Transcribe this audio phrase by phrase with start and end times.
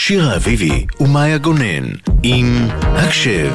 [0.00, 1.88] שירה אביבי ומאיה גונן
[2.22, 3.54] עם הקשב.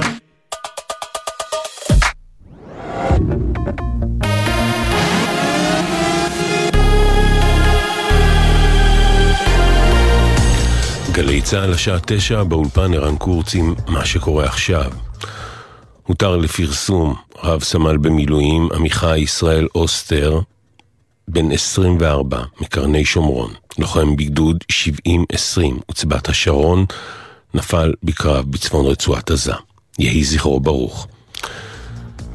[11.12, 14.92] גלי צה"ל השעה תשע, באולפן ערן קורץ עם מה שקורה עכשיו.
[16.04, 20.40] הותר לפרסום רב סמל במילואים עמיחי ישראל אוסטר,
[21.28, 24.58] בן 24, מקרני שומרון, לוחם בגדוד
[25.08, 25.10] 70-20,
[25.86, 26.86] עוצבת השרון,
[27.54, 29.54] נפל בקרב בצפון רצועת עזה.
[30.00, 31.08] יהי זכרו ברוך.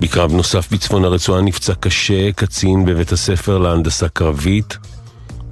[0.01, 4.79] בקרב נוסף בצפון הרצועה נפצע קשה קצין בבית הספר להנדסה קרבית,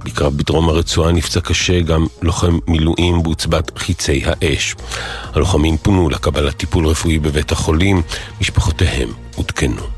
[0.05, 4.75] בקרב בדרום הרצועה נפצע קשה גם לוחם מילואים בעוצבת חיצי האש.
[5.33, 8.01] הלוחמים פונו לקבלת טיפול רפואי בבית החולים,
[8.41, 9.96] משפחותיהם עודכנו.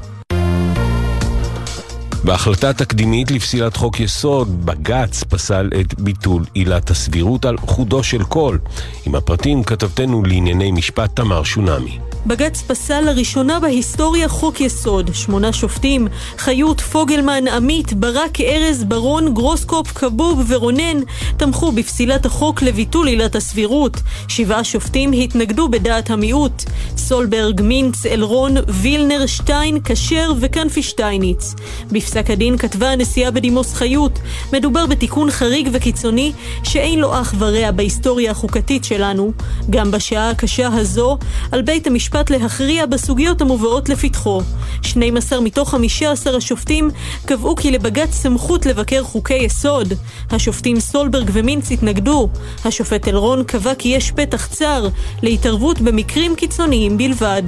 [2.29, 8.59] בהחלטה תקדימית לפסילת חוק יסוד, בג"ץ פסל את ביטול עילת הסבירות על חודו של קול.
[9.05, 11.99] עם הפרטים כתבתנו לענייני משפט תמר שונמי.
[12.25, 15.09] בג"ץ פסל לראשונה בהיסטוריה חוק יסוד.
[15.13, 16.07] שמונה שופטים,
[16.37, 20.99] חיות, פוגלמן, עמית, ברק ארז, ברון, גרוסקופ, כבוב ורונן,
[21.37, 24.01] תמכו בפסילת החוק לביטול עילת הסבירות.
[24.27, 26.63] שבעה שופטים התנגדו בדעת המיעוט.
[26.97, 31.53] סולברג, מינץ, אלרון, וילנר, שטיין, כשר וכנפי שטייניץ.
[31.91, 34.19] בפסק הדין כתבה הנשיאה בדימוס חיות,
[34.53, 36.31] מדובר בתיקון חריג וקיצוני
[36.63, 39.31] שאין לו אח ורע בהיסטוריה החוקתית שלנו.
[39.69, 41.17] גם בשעה הקשה הזו,
[41.51, 44.41] על בית המשפט המשפט להכריע בסוגיות המובאות לפתחו.
[44.81, 46.89] 12 מתוך 15 השופטים
[47.25, 49.93] קבעו כי לבג"ץ סמכות לבקר חוקי יסוד.
[50.31, 52.29] השופטים סולברג ומינץ התנגדו.
[52.65, 54.87] השופט אלרון קבע כי יש פתח צר
[55.21, 57.43] להתערבות במקרים קיצוניים בלבד.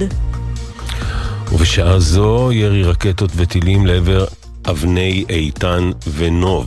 [1.52, 4.24] ובשעה זו ירי רקטות וטילים לעבר
[4.70, 6.66] אבני איתן ונוב.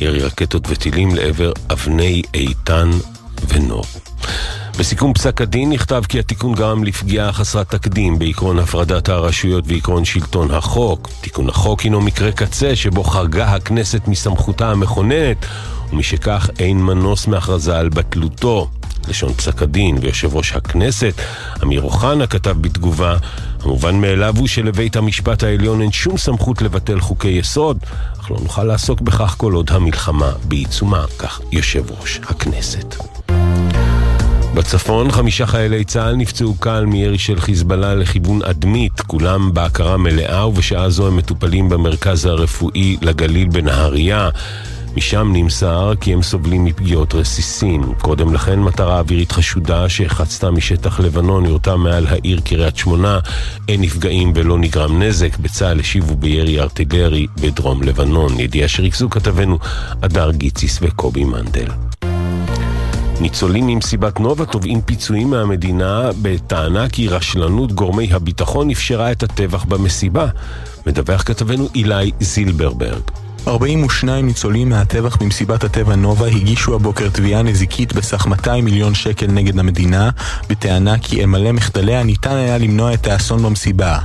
[0.00, 2.90] ירי רקטות וטילים לעבר אבני איתן
[3.48, 3.86] ונוב.
[4.78, 10.50] בסיכום פסק הדין נכתב כי התיקון גרם לפגיעה חסרת תקדים בעקרון הפרדת הרשויות ועקרון שלטון
[10.50, 11.08] החוק.
[11.20, 15.46] תיקון החוק הינו מקרה קצה שבו חרגה הכנסת מסמכותה המכוננת,
[15.92, 18.68] ומשכך אין מנוס מהכרזה על בטלותו.
[19.08, 21.14] לשון פסק הדין, ויושב ראש הכנסת,
[21.62, 23.16] אמיר אוחנה, כתב בתגובה,
[23.60, 27.78] המובן מאליו הוא שלבית המשפט העליון אין שום סמכות לבטל חוקי יסוד,
[28.20, 32.96] אך לא נוכל לעסוק בכך כל עוד המלחמה בעיצומה, כך יושב ראש הכנסת.
[34.58, 40.90] בצפון חמישה חיילי צה"ל נפצעו קל מירי של חיזבאללה לכיוון אדמית, כולם בהכרה מלאה ובשעה
[40.90, 44.28] זו הם מטופלים במרכז הרפואי לגליל בנהריה.
[44.96, 47.94] משם נמסר כי הם סובלים מפגיעות רסיסים.
[48.02, 53.18] קודם לכן מטרה אווירית חשודה שחצתה משטח לבנון יורתה מעל העיר קריית שמונה.
[53.68, 55.38] אין נפגעים ולא נגרם נזק.
[55.38, 58.40] בצה"ל השיבו בירי ארטילרי בדרום לבנון.
[58.40, 59.58] ידיעה שריכזו כתבנו
[60.02, 61.68] הדר גיציס וקובי מנדל.
[63.20, 70.26] ניצולים ממסיבת נובה תובעים פיצויים מהמדינה בטענה כי רשלנות גורמי הביטחון אפשרה את הטבח במסיבה.
[70.86, 73.27] מדווח כתבנו אילי זילברברג.
[73.46, 79.58] 42 ניצולים מהטבח במסיבת הטבע נובה הגישו הבוקר תביעה נזיקית בסך 200 מיליון שקל נגד
[79.58, 80.10] המדינה,
[80.48, 83.98] בטענה כי אלמלא מחדליה ניתן היה למנוע את האסון במסיבה.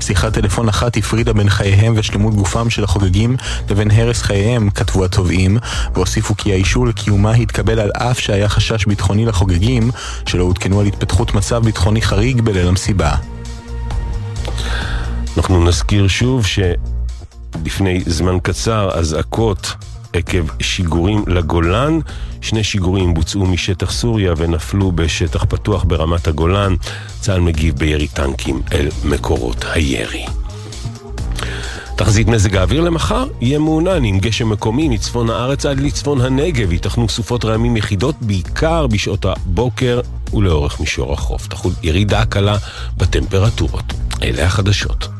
[0.00, 3.36] שיחת טלפון אחת הפרידה בין חייהם ושלמות גופם של החוגגים
[3.70, 5.58] לבין הרס חייהם, כתבו התובעים,
[5.94, 9.90] והוסיפו כי האישור לקיומה התקבל על אף שהיה חשש ביטחוני לחוגגים,
[10.26, 13.14] שלא עודכנו על התפתחות מצב ביטחוני חריג בליל המסיבה.
[15.36, 16.58] אנחנו נזכיר שוב ש...
[17.64, 19.74] לפני זמן קצר אזעקות
[20.12, 21.98] עקב שיגורים לגולן.
[22.40, 26.74] שני שיגורים בוצעו משטח סוריה ונפלו בשטח פתוח ברמת הגולן.
[27.20, 30.24] צה"ל מגיב בירי טנקים אל מקורות הירי.
[31.96, 36.72] תחזית מזג האוויר למחר יהיה מעונן עם גשם מקומי מצפון הארץ עד לצפון הנגב.
[36.72, 40.00] ייתכנו סופות רעמים יחידות בעיקר בשעות הבוקר
[40.32, 41.46] ולאורך מישור החוף.
[41.46, 42.56] תחול ירידה קלה
[42.96, 43.84] בטמפרטורות.
[44.22, 45.19] אלה החדשות.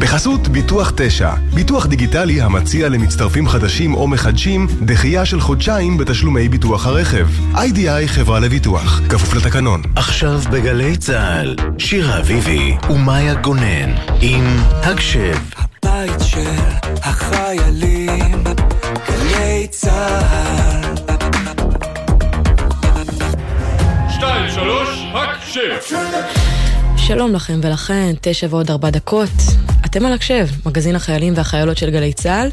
[0.00, 6.86] בחסות ביטוח 9, ביטוח דיגיטלי המציע למצטרפים חדשים או מחדשים דחייה של חודשיים בתשלומי ביטוח
[6.86, 7.28] הרכב.
[7.56, 9.82] איי-די-איי חברה לביטוח, כפוף לתקנון.
[9.96, 14.44] עכשיו בגלי צה"ל, שירה אביבי ומאיה גונן עם
[14.82, 15.36] הקשב.
[15.56, 16.50] הבית של
[17.02, 18.44] החיילים,
[19.08, 20.94] גלי צה"ל.
[24.10, 25.96] שתיים, שלוש, הקשב.
[26.96, 29.30] שלום לכם ולכן, תשע ועוד ארבע דקות.
[29.90, 32.50] אתם על הקשב, מגזין החיילים והחיילות של גלי צה"ל.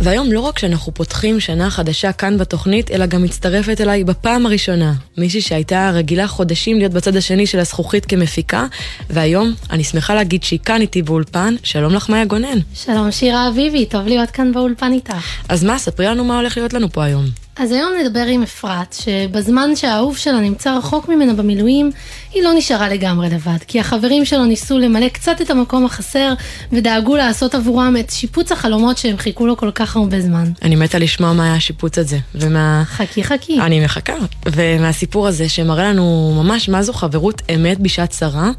[0.00, 4.92] והיום לא רק שאנחנו פותחים שנה חדשה כאן בתוכנית, אלא גם מצטרפת אליי בפעם הראשונה.
[5.18, 8.66] מישהי שהייתה רגילה חודשים להיות בצד השני של הזכוכית כמפיקה,
[9.10, 11.54] והיום אני שמחה להגיד שהיא כאן איתי באולפן.
[11.62, 12.58] שלום לך, מאיה גונן.
[12.74, 15.14] שלום שירה אביבי, טוב להיות כאן באולפן איתך.
[15.48, 17.24] אז מה, ספרי לנו מה הולך להיות לנו פה היום.
[17.58, 21.90] אז היום נדבר עם אפרת, שבזמן שהאהוב שלה נמצא רחוק ממנה במילואים,
[22.34, 26.34] היא לא נשארה לגמרי לבד, כי החברים שלו ניסו למלא קצת את המקום החסר,
[26.72, 30.50] ודאגו לעשות עבורם את שיפוץ החלומות שהם חיכו לו כל כך הרבה זמן.
[30.62, 32.82] אני מתה לשמוע מה היה השיפוץ הזה, ומה...
[32.86, 33.60] חכי חכי.
[33.60, 34.14] אני מחכה.
[34.46, 38.50] ומהסיפור הזה, שמראה לנו ממש מה זו חברות אמת בשעת צרה.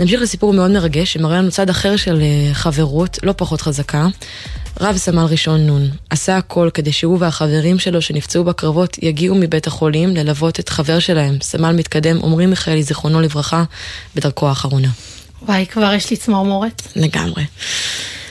[0.00, 4.06] נמשיך לסיפור מאוד מרגש, שמראה לנו צד אחר של אה, חברות, לא פחות חזקה.
[4.80, 10.16] רב סמל ראשון נון עשה הכל כדי שהוא והחברים שלו שנפצעו בקרבות יגיעו מבית החולים
[10.16, 13.64] ללוות את חבר שלהם, סמל מתקדם עמרי מיכאלי, זיכרונו לברכה,
[14.14, 14.88] בדרכו האחרונה.
[15.42, 16.82] וואי, כבר יש לי צמרמורת.
[16.96, 17.42] לגמרי.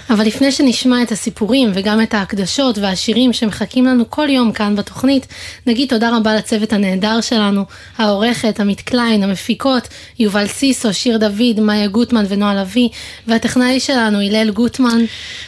[0.10, 5.28] אבל לפני שנשמע את הסיפורים וגם את ההקדשות והשירים שמחכים לנו כל יום כאן בתוכנית,
[5.68, 7.66] נגיד תודה רבה לצוות הנהדר שלנו,
[7.98, 9.88] העורכת, עמית קליין, המפיקות,
[10.20, 12.90] יובל סיסו, שיר דוד, מאיה גוטמן ונועה לביא,
[13.28, 15.02] והטכנאי שלנו, הלל גוטמן.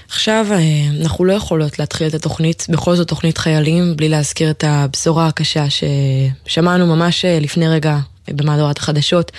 [0.09, 0.59] עכשיו אה,
[1.01, 5.65] אנחנו לא יכולות להתחיל את התוכנית, בכל זאת תוכנית חיילים, בלי להזכיר את הבשורה הקשה
[5.69, 9.31] ששמענו ממש אה, לפני רגע במהדורת החדשות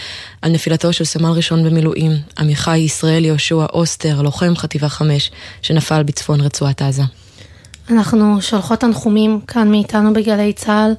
[0.42, 5.30] על נפילתו של סמל ראשון במילואים, עמיחי ישראל יהושע אוסטר, לוחם חטיבה 5,
[5.62, 7.02] שנפל בצפון רצועת עזה.
[7.90, 10.94] אנחנו שולחות תנחומים כאן מאיתנו בגלי צה"ל,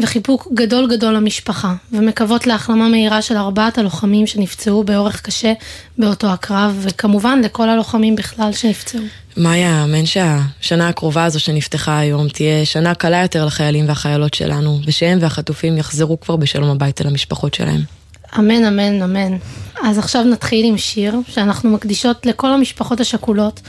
[0.00, 5.52] וחיבוק גדול גדול למשפחה, ומקוות להחלמה מהירה של ארבעת הלוחמים שנפצעו באורך קשה
[5.98, 9.00] באותו הקרב, וכמובן לכל הלוחמים בכלל שנפצעו.
[9.36, 15.18] מאיה, אמן שהשנה הקרובה הזו שנפתחה היום תהיה שנה קלה יותר לחיילים והחיילות שלנו, ושהם
[15.20, 17.99] והחטופים יחזרו כבר בשלום הביתה למשפחות שלהם.
[18.38, 19.36] אמן, אמן, אמן.
[19.82, 23.60] אז עכשיו נתחיל עם שיר שאנחנו מקדישות לכל המשפחות השכולות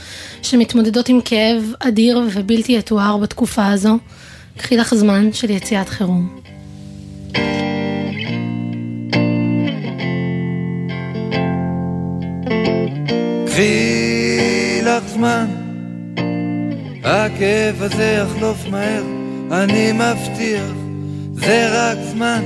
[0.42, 3.98] שמתמודדות עם כאב אדיר ובלתי יתואר בתקופה הזו.
[4.56, 6.38] קחי לך זמן של יציאת חירום.
[13.46, 15.46] קחי לך זמן,
[17.04, 19.02] הכאב הזה יחלוף מהר,
[19.50, 20.72] אני מבטיח,
[21.32, 22.42] זה רק זמן,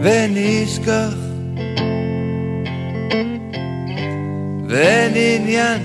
[0.00, 1.14] ונשכח.
[4.68, 5.80] ואין עניין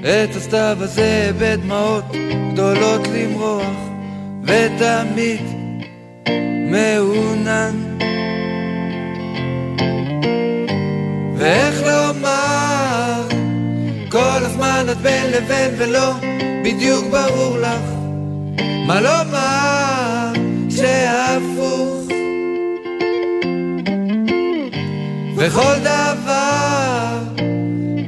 [0.00, 2.04] את הסתיו הזה בדמעות
[2.52, 3.76] גדולות למרוח,
[4.42, 5.40] ותמיד
[6.70, 7.76] מעונן.
[11.36, 13.28] ואיך לומר,
[14.10, 16.12] כל הזמן את בין לבין ולא
[16.64, 17.82] בדיוק ברור לך
[18.86, 20.32] מה לומר
[20.70, 21.99] שהפוך.
[25.42, 27.18] וכל דבר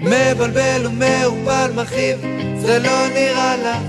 [0.02, 2.18] מבלבל ומעורפל מכאיב,
[2.58, 3.82] זה לא נראה לך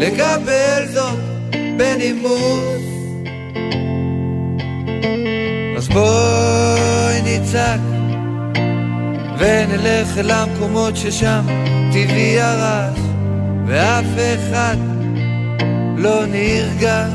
[0.00, 1.18] לקבל זאת
[1.76, 2.82] בנימוס.
[5.76, 7.80] אז בואי נצעק
[9.38, 11.42] ונלך אל המקומות ששם
[11.92, 12.98] טבעי הרעש
[13.66, 14.76] ואף אחד
[15.96, 17.06] לא נרגע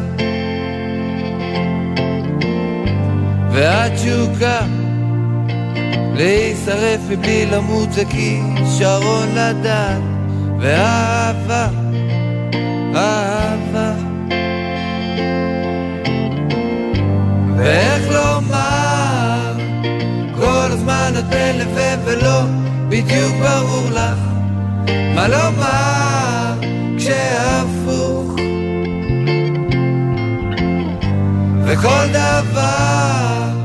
[3.52, 4.60] והתשוקה
[6.14, 10.02] להישרף מבלי למות זה כישרון לדעת
[10.60, 11.68] ואהבה,
[12.96, 13.94] אהבה.
[17.58, 19.54] ואיך לומר
[20.36, 22.42] כל הזמן את בין לבין ולא
[22.90, 24.20] בדיוק ברור לך
[25.16, 26.54] מה לומר
[26.98, 28.36] כשהפוך?
[31.66, 33.63] וכל דבר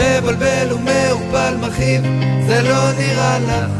[0.00, 2.02] מבלבל ומעורפל מכאיב
[2.46, 3.70] זה לא נראה לך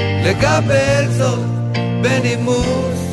[0.00, 1.38] לקבל זאת
[2.02, 3.07] בנימוס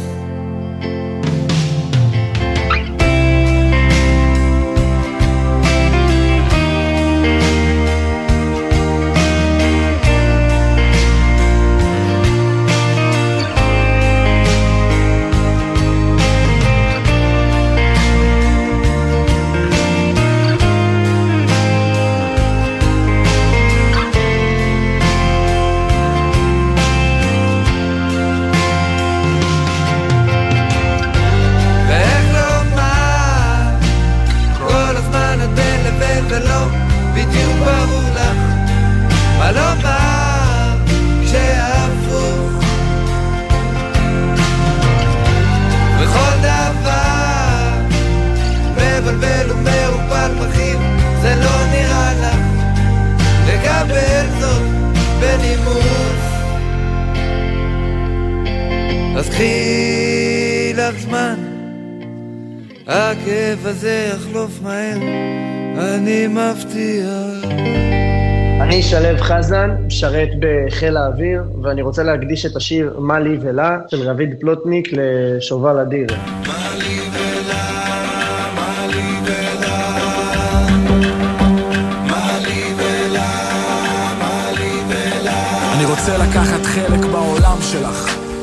[68.61, 74.09] אני שלו חזן, משרת בחיל האוויר, ואני רוצה להקדיש את השיר "מה לי ולה" של
[74.09, 76.07] רביד פלוטניק לשובל אדיר.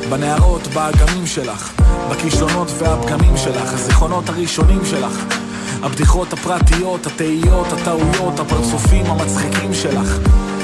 [0.09, 5.43] בנערות, באגמים שלך, בכישלונות והפגמים שלך, הזיכרונות הראשונים שלך.
[5.83, 10.17] הבדיחות הפרטיות, התהיות, הטעויות, הפרצופים המצחיקים שלך.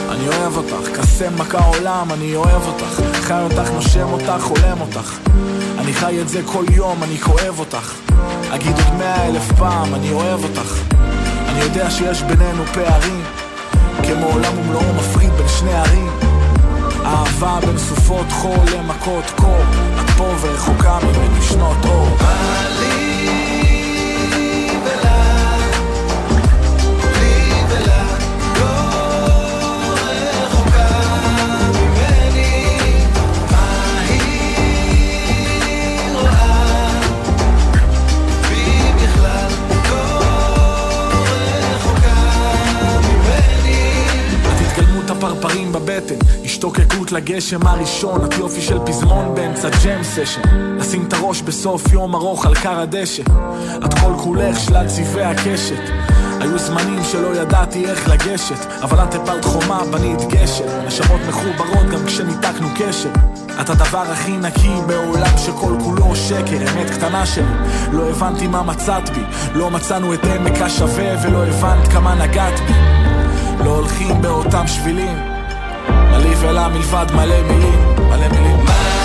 [0.09, 3.01] אני אוהב אותך, קסם מכה עולם, אני אוהב אותך.
[3.13, 5.17] חי אותך, נושם אותך, חולם אותך.
[5.77, 7.93] אני חי את זה כל יום, אני כואב אותך.
[8.49, 10.93] אגיד עוד מאה אלף פעם, אני אוהב אותך.
[11.49, 13.23] אני יודע שיש בינינו פערים,
[14.03, 16.11] כמו עולם ומלואו מפריד בין שני ערים.
[17.05, 19.61] אהבה בין סופות חול למכות קור,
[19.99, 22.17] את פה ורחוקה ממני שנות אור.
[45.19, 50.41] הפרפרים בבטן, השתוקקות לגשם הראשון, את יופי של פזמון באמצע ג'ם סשן.
[50.77, 53.23] לשים את הראש בסוף יום ארוך על כר הדשא,
[53.85, 55.81] את כל כולך שלל צבעי הקשת.
[56.39, 60.85] היו זמנים שלא ידעתי איך לגשת, אבל את הפלת חומה, בנית גשר.
[60.87, 63.09] נשמות מחוברות גם כשניתקנו קשר.
[63.61, 67.43] את הדבר הכי נקי בעולם שכל כולו שקר, אמת קטנה שלי.
[67.91, 69.23] לא הבנתי מה מצאת בי,
[69.53, 72.73] לא מצאנו את עמק השווה ולא הבנת כמה נגעת בי.
[73.65, 75.17] לא הולכים באותם שבילים,
[75.89, 78.65] מלא ולה מלבד מלא מילים, מלא מילים.
[78.65, 78.98] שירה,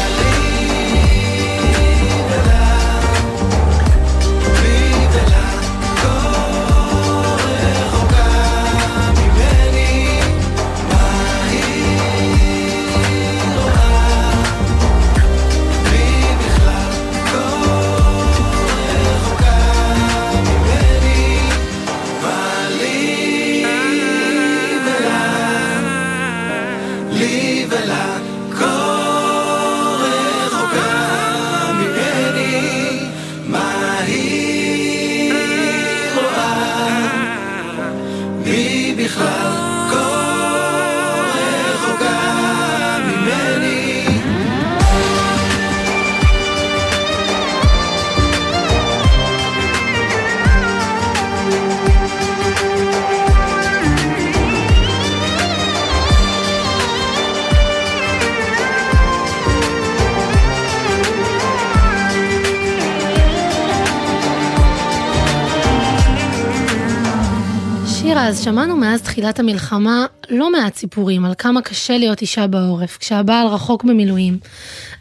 [68.34, 73.46] אז שמענו מאז תחילת המלחמה לא מעט סיפורים על כמה קשה להיות אישה בעורף, כשהבעל
[73.46, 74.38] רחוק במילואים.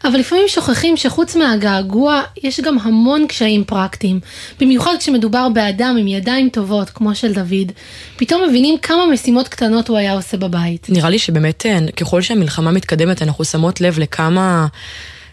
[0.04, 4.20] אבל לפעמים שוכחים שחוץ מהגעגוע, יש גם המון קשיים פרקטיים.
[4.60, 7.72] במיוחד כשמדובר באדם עם ידיים טובות, כמו של דוד,
[8.16, 10.86] פתאום מבינים כמה משימות קטנות הוא היה עושה בבית.
[10.90, 14.66] נראה לי שבאמת, ככל שהמלחמה מתקדמת, אנחנו שמות לב לכמה...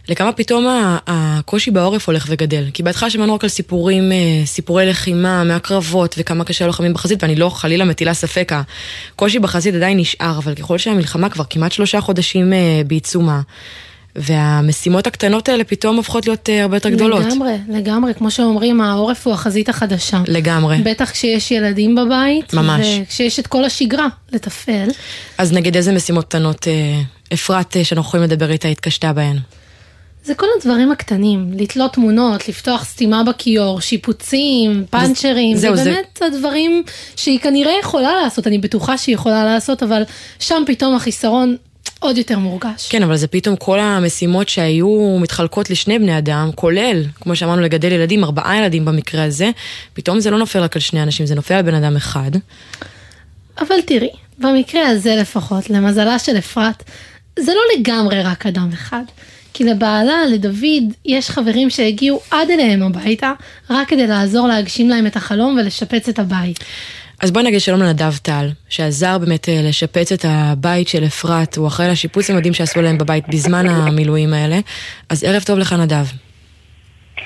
[0.10, 0.67] לכמה פתאום
[1.08, 2.63] הקושי בעורף הולך וגדל.
[2.74, 4.12] כי בהתחלה שמענו רק על סיפורים,
[4.46, 8.51] סיפורי לחימה מהקרבות וכמה קשה לוחמים בחזית, ואני לא חלילה מטילה ספק,
[9.15, 12.53] הקושי בחזית עדיין נשאר, אבל ככל שהמלחמה כבר כמעט שלושה חודשים
[12.88, 13.41] בעיצומה,
[14.15, 17.25] והמשימות הקטנות האלה פתאום הופכות להיות הרבה יותר גדולות.
[17.25, 20.22] לגמרי, לגמרי, כמו שאומרים, העורף הוא החזית החדשה.
[20.27, 20.77] לגמרי.
[20.77, 22.53] בטח כשיש ילדים בבית.
[22.53, 22.88] ממש.
[23.03, 24.89] וכשיש את כל השגרה לתפעל.
[25.38, 26.67] אז נגיד איזה משימות קטנות,
[27.34, 29.38] אפרת, שאנחנו יכולים לדבר איתה, התקשתה בהן?
[30.23, 36.25] זה כל הדברים הקטנים, לתלות תמונות, לפתוח סתימה בכיור, שיפוצים, פאנצ'רים, זה, זה באמת זה...
[36.25, 36.83] הדברים
[37.15, 40.03] שהיא כנראה יכולה לעשות, אני בטוחה שהיא יכולה לעשות, אבל
[40.39, 41.55] שם פתאום החיסרון
[41.99, 42.87] עוד יותר מורגש.
[42.89, 47.91] כן, אבל זה פתאום כל המשימות שהיו מתחלקות לשני בני אדם, כולל, כמו שאמרנו, לגדל
[47.91, 49.51] ילדים, ארבעה ילדים במקרה הזה,
[49.93, 52.31] פתאום זה לא נופל רק על שני אנשים, זה נופל על בן אדם אחד.
[53.59, 56.83] אבל תראי, במקרה הזה לפחות, למזלה של אפרת,
[57.39, 59.03] זה לא לגמרי רק אדם אחד.
[59.53, 63.34] כי לבעלה, לדוד, יש חברים שהגיעו עד אליהם הביתה,
[63.70, 66.60] רק כדי לעזור להגשים להם את החלום ולשפץ את הבית.
[67.20, 71.89] אז בואי נגיד שלום לנדב טל, שעזר באמת לשפץ את הבית של אפרת, הוא אחראי
[71.89, 74.60] לשיפוץ המדהים שעשו להם בבית בזמן המילואים האלה.
[75.10, 76.05] אז ערב טוב לך נדב.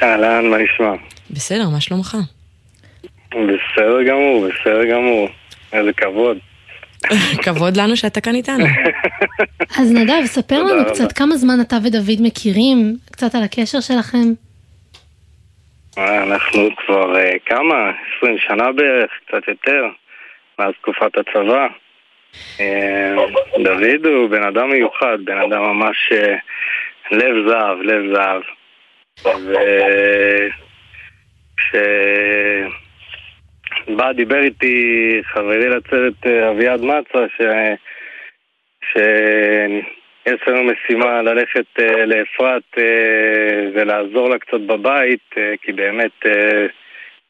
[0.04, 0.92] אהלן, מה נשמע?
[1.32, 2.18] בסדר, מה שלומך?
[3.30, 5.28] בסדר גמור, בסדר גמור.
[5.74, 6.38] איזה כבוד.
[7.46, 8.66] כבוד לנו שאתה כאן איתנו.
[9.80, 10.86] אז נדב, ספר לנו.
[10.86, 14.28] קצת כמה זמן אתה ודוד מכירים, קצת על הקשר שלכם.
[15.98, 17.92] אה, אנחנו כבר אה, כמה?
[18.18, 19.86] 20 שנה בערך, קצת יותר,
[20.60, 21.68] מאז תקופת הצבא.
[22.60, 23.16] אה,
[23.64, 25.98] דוד הוא בן אדם מיוחד, בן אדם ממש
[27.12, 28.42] לב זהב, לב זהב.
[33.88, 37.42] וכשבא, דיבר איתי חברי לצוות אה, אביעד מצה, ש...
[38.92, 46.26] שיש לנו משימה ללכת אה, לאפרת אה, ולעזור לה קצת בבית, כי באמת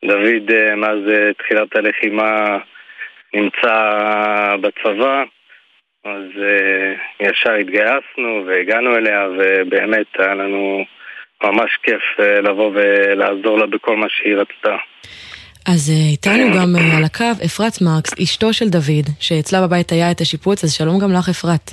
[0.06, 1.00] דוד מאז
[1.38, 2.58] תחילת הלחימה
[3.34, 5.24] נמצא בצבא,
[6.06, 10.86] אז אה, ישר התגייסנו והגענו אליה, ובאמת היה לנו
[11.44, 14.76] ממש כיף אה, לבוא ולעזור לה בכל מה שהיא רצתה.
[15.66, 20.12] אז אה, איתנו גם אה, על הקו אפרת מרקס, אשתו של דוד, שאצלה בבית היה
[20.12, 21.72] את השיפוץ, אז שלום גם לך אפרת.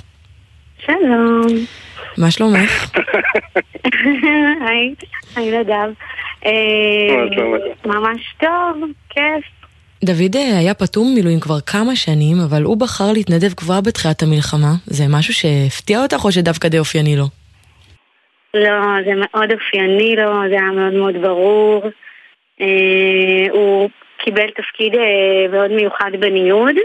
[0.85, 1.47] שלום.
[2.17, 2.91] מה שלומך?
[4.67, 4.95] היי,
[5.35, 5.89] היי נדב.
[6.45, 6.51] אה?
[7.85, 9.45] ממש טוב, כיף.
[10.03, 14.73] דוד היה פטור ממילואים כבר כמה שנים, אבל הוא בחר להתנדב כבר בתחילת המלחמה.
[14.85, 17.25] זה משהו שהפתיע אותך או שדווקא די אופייני לו?
[18.53, 21.83] לא, זה מאוד אופייני לו, זה היה מאוד מאוד ברור.
[22.61, 26.75] אה, הוא קיבל תפקיד אה, מאוד מיוחד בניוד.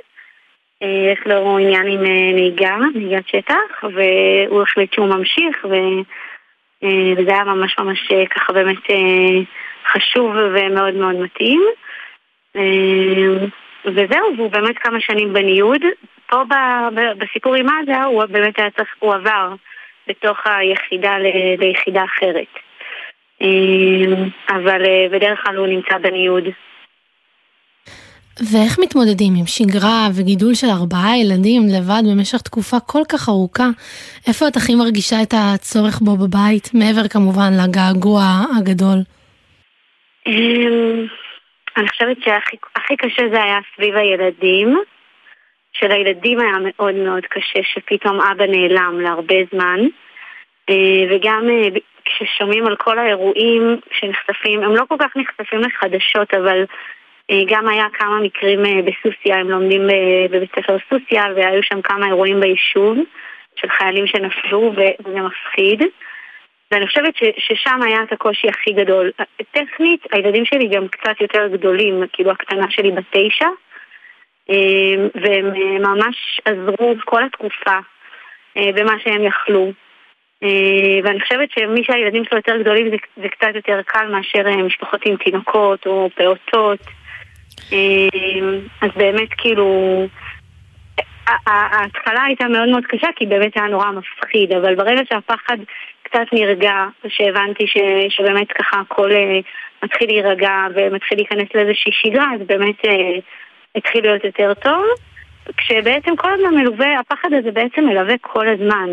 [0.83, 2.03] אה, יש לו עניין עם
[2.35, 8.83] נהיגה, נהיגת שטח, והוא החליט שהוא ממשיך, וזה היה ממש ממש ככה באמת
[9.93, 11.63] חשוב ומאוד מאוד מתאים.
[13.85, 15.83] וזהו, והוא באמת כמה שנים בניוד.
[16.31, 19.55] פה ב- ב- בסיפור עם עזה הוא באמת היה צריך, הוא עבר
[20.09, 22.68] בתוך היחידה ל- ליחידה אחרת.
[23.43, 26.45] אה, אבל אה, בדרך כלל הוא נמצא בניוד.
[28.53, 33.69] ואיך מתמודדים עם שגרה וגידול של ארבעה ילדים לבד במשך תקופה כל כך ארוכה?
[34.29, 38.23] איפה את הכי מרגישה את הצורך בו בבית, מעבר כמובן לגעגוע
[38.59, 38.99] הגדול?
[40.27, 41.07] אמ,
[41.77, 44.79] אני חושבת שהכי הכי קשה זה היה סביב הילדים.
[45.73, 49.81] שלילדים היה מאוד מאוד קשה שפתאום אבא נעלם להרבה זמן.
[50.71, 51.49] אה, וגם
[52.23, 56.65] אה, כששומעים על כל האירועים שנחשפים, הם לא כל כך נחשפים לחדשות, אבל
[57.31, 61.83] אה, גם היה כמה מקרים אה, בסוסיא, הם לומדים ב- בבית ספר סוסיא, והיו שם
[61.83, 62.99] כמה אירועים ביישוב
[63.57, 65.83] של חיילים שנפלו, וזה מפחיד.
[66.71, 69.11] ואני חושבת ש, ששם היה את הקושי הכי גדול.
[69.53, 73.49] טכנית, הילדים שלי גם קצת יותר גדולים, כאילו הקטנה שלי בת תשע,
[74.51, 77.79] אה, והם אה, ממש עזרו כל התקופה
[78.57, 79.73] אה, במה שהם יכלו.
[80.43, 84.57] אה, ואני חושבת שמי שהילדים שלו יותר גדולים זה, זה קצת יותר קל מאשר אה,
[84.57, 86.81] משפחות עם תינוקות או פעוטות.
[87.73, 90.07] אה, אז באמת כאילו,
[91.47, 95.57] ההתחלה הייתה מאוד מאוד קשה כי באמת היה נורא מפחיד, אבל ברגע שהפחד
[96.03, 97.77] קצת נרגע, שהבנתי ש,
[98.09, 99.11] שבאמת ככה הכל
[99.83, 102.77] מתחיל להירגע ומתחיל להיכנס לאיזושהי שגרה, אז באמת
[103.75, 104.85] התחיל להיות יותר טוב.
[105.57, 108.89] כשבעצם כל הזמן מלווה, הפחד הזה בעצם מלווה כל הזמן.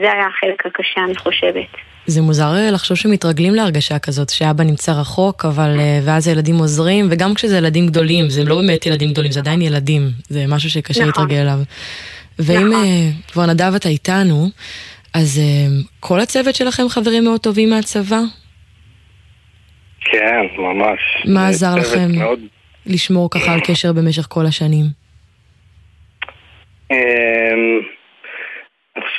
[0.00, 1.66] זה היה החלק הקשה, אני חושבת.
[2.06, 7.08] זה מוזר אה, לחשוב שמתרגלים להרגשה כזאת, שאבא נמצא רחוק, אבל אה, ואז הילדים עוזרים,
[7.10, 11.06] וגם כשזה ילדים גדולים, זה לא באמת ילדים גדולים, זה עדיין ילדים, זה משהו שקשה
[11.06, 11.06] נכון.
[11.06, 11.58] להתרגל אליו.
[12.38, 14.48] ואם אה, כבר נדב אתה איתנו,
[15.14, 15.40] אז
[16.00, 18.20] כל הצוות שלכם חברים מאוד טובים מהצבא?
[20.00, 21.00] כן, ממש.
[21.24, 22.40] מה עזר לכם מאוד
[22.86, 24.84] לשמור ככה על קשר במשך כל השנים?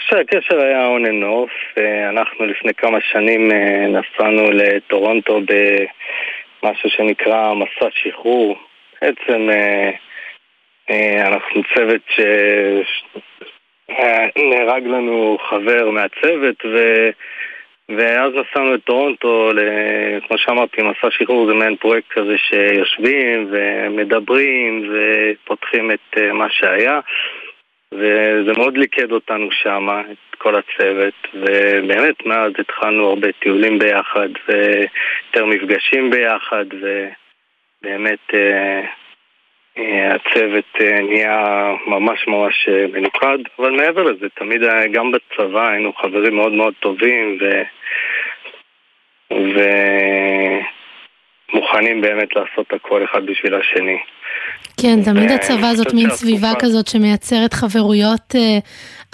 [0.09, 0.87] חושב שהקשר היה
[1.23, 1.81] off.
[1.81, 5.41] אה, אנחנו לפני כמה שנים אה, נסענו לטורונטו
[6.61, 8.57] במשהו שנקרא מסע שחרור.
[9.01, 9.91] בעצם אה,
[10.89, 12.19] אה, אנחנו צוות ש...
[13.89, 17.09] אה, נהרג לנו חבר מהצוות ו...
[17.97, 19.51] ואז נסענו לטורונטו.
[20.27, 26.99] כמו שאמרתי, מסע שחרור זה מעין פרויקט כזה שיושבים ומדברים ופותחים את מה שהיה
[27.93, 35.45] וזה מאוד ליכד אותנו שם, את כל הצוות, ובאמת מאז התחלנו הרבה טיולים ביחד ויותר
[35.45, 38.82] מפגשים ביחד ובאמת אה,
[39.78, 46.36] אה, הצוות אה, נהיה ממש ממש מנוקד, אבל מעבר לזה, תמיד גם בצבא היינו חברים
[46.36, 47.62] מאוד מאוד טובים ו...
[51.53, 53.97] ומוכנים באמת לעשות הכל אחד בשביל השני.
[54.81, 58.57] כן, תמיד הצבא זאת מין סביבה כזאת שמייצרת חברויות אה,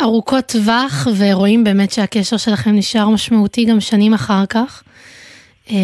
[0.02, 4.84] ארוכות טווח, ורואים באמת שהקשר שלכם נשאר משמעותי גם שנים אחר כך.
[5.72, 5.76] אה,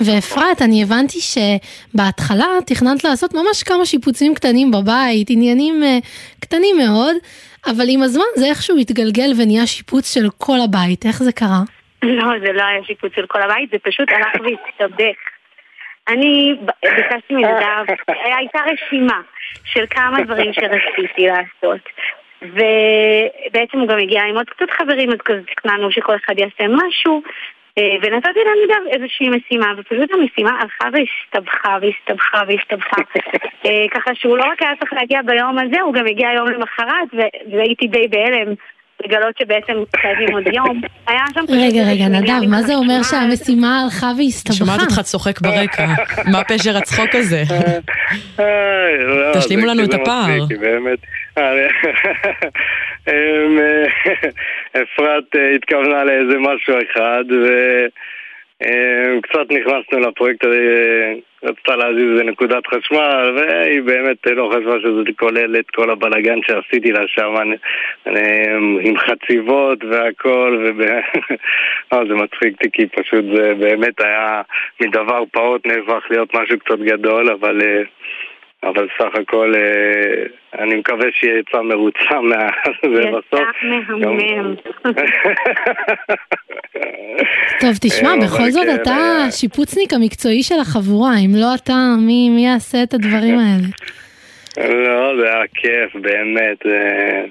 [0.00, 6.06] ואפרת, אני הבנתי שבהתחלה תכננת לעשות ממש כמה שיפוצים קטנים בבית, עניינים uh,
[6.40, 7.16] קטנים מאוד,
[7.66, 11.62] אבל עם הזמן זה איכשהו התגלגל ונהיה שיפוץ של כל הבית, איך זה קרה?
[12.02, 15.33] לא, זה לא היה שיפוץ של כל הבית, זה פשוט הלך והסתבך.
[16.08, 19.20] אני ביקשתי מנדב, הייתה רשימה
[19.64, 21.80] של כמה דברים שרציתי לעשות.
[22.42, 27.22] ובעצם הוא גם הגיע עם עוד קצת חברים, אז כזה תכננו שכל אחד יעשה משהו,
[27.78, 33.02] אה, ונתתי לנדב איזושהי משימה, ופשוט המשימה הלכה והסתבכה והסתבכה והסתבכה.
[33.66, 37.08] אה, ככה שהוא לא רק היה צריך להגיע ביום הזה, הוא גם הגיע יום למחרת,
[37.52, 38.54] והייתי די בהלם.
[39.04, 40.80] לגלות שבעצם חייבים עוד יום.
[41.06, 44.58] היה שם רגע, רגע, נדב, מה זה אומר שהמשימה הלכה והסתבכה?
[44.58, 45.86] שומעת אותך צוחק ברקע.
[46.32, 47.42] מה פשר הצחוק הזה?
[48.38, 50.46] לא, תשלימו לנו את הפער.
[53.08, 53.58] אמ,
[54.82, 57.24] אפרת אה, התכוונה לאיזה משהו אחד,
[58.62, 65.56] וקצת נכנסנו לפרויקט הזה, רצתה להזיז איזה נקודת חשמל, והיא באמת לא חשבה שזה כולל
[65.56, 67.34] את כל הבלגן שעשיתי לה שם
[68.80, 70.72] עם חציבות והכל,
[72.08, 74.42] זה מצחיק אותי כי פשוט זה באמת היה
[74.80, 77.60] מדבר פעוט נהפך להיות משהו קצת גדול, אבל...
[78.68, 80.24] אבל סך הכל אה,
[80.62, 83.40] אני מקווה שהיא יצאה מרוצה מהזה בסוף.
[83.40, 84.54] יצא מהמם.
[87.60, 88.96] טוב, תשמע, אה, בכל זאת כן, אתה
[89.28, 93.68] השיפוצניק המקצועי של החבורה, אם לא אתה, מי מי יעשה את הדברים האלה?
[94.86, 96.66] לא, זה היה כיף, באמת.
[96.66, 97.24] אה,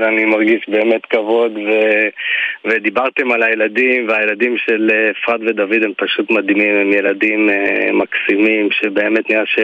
[0.00, 1.70] ואני מרגיש באמת כבוד, ו...
[2.64, 9.30] ודיברתם על הילדים, והילדים של אפרת ודוד הם פשוט מדהימים, הם ילדים אה, מקסימים, שבאמת
[9.30, 9.58] נראה ש...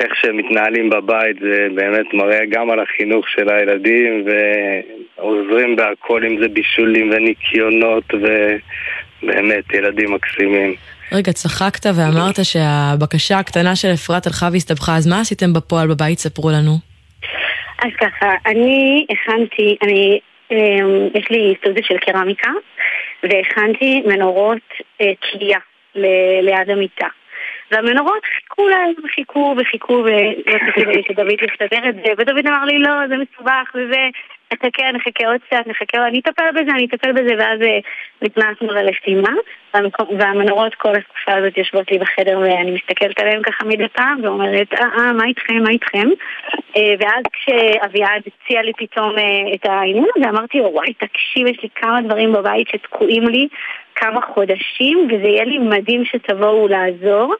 [0.00, 6.40] איך שהם מתנהלים בבית זה באמת מראה גם על החינוך של הילדים ועוזרים בהכל, אם
[6.40, 10.74] זה בישולים וניקיונות ובאמת ילדים מקסימים.
[11.12, 16.18] רגע, צחקת ואמרת שהבקשה הקטנה של אפרת הלכה והסתבכה, אז מה עשיתם בפועל בבית?
[16.18, 16.72] ספרו לנו.
[17.82, 22.50] אז ככה, אני הכנתי, אני, אמ, יש לי סטודיו של קרמיקה,
[23.22, 24.68] והכנתי מנורות
[25.00, 25.58] אה, תלייה
[26.42, 27.06] ליד המיטה.
[27.70, 33.14] והמנורות חיכו להם, חיכו וחיכו, ורציתי שדוד יסתדר את זה, ודוד אמר לי, לא, זה
[33.16, 34.08] מסובך וזה,
[34.52, 37.78] נחכה, נחכה עוד קצת, נחכה, אני אטפל בזה, אני אטפל בזה, ואז אה,
[38.22, 39.32] נכנסנו ללחימה,
[40.18, 44.86] והמנורות כל התקופה הזאת יושבות לי בחדר, ואני מסתכלת עליהן ככה מדי פעם, ואומרת, אה,
[44.98, 46.08] אה, מה איתכם, מה איתכם?
[46.76, 51.62] אה, ואז כשאביעד הציע לי פתאום אה, את העניין הזה, אמרתי לו, וואי, תקשיב, יש
[51.62, 53.48] לי כמה דברים בבית שתקועים לי
[53.94, 57.34] כמה חודשים, וזה יהיה לי מדהים שתבואו לעזור.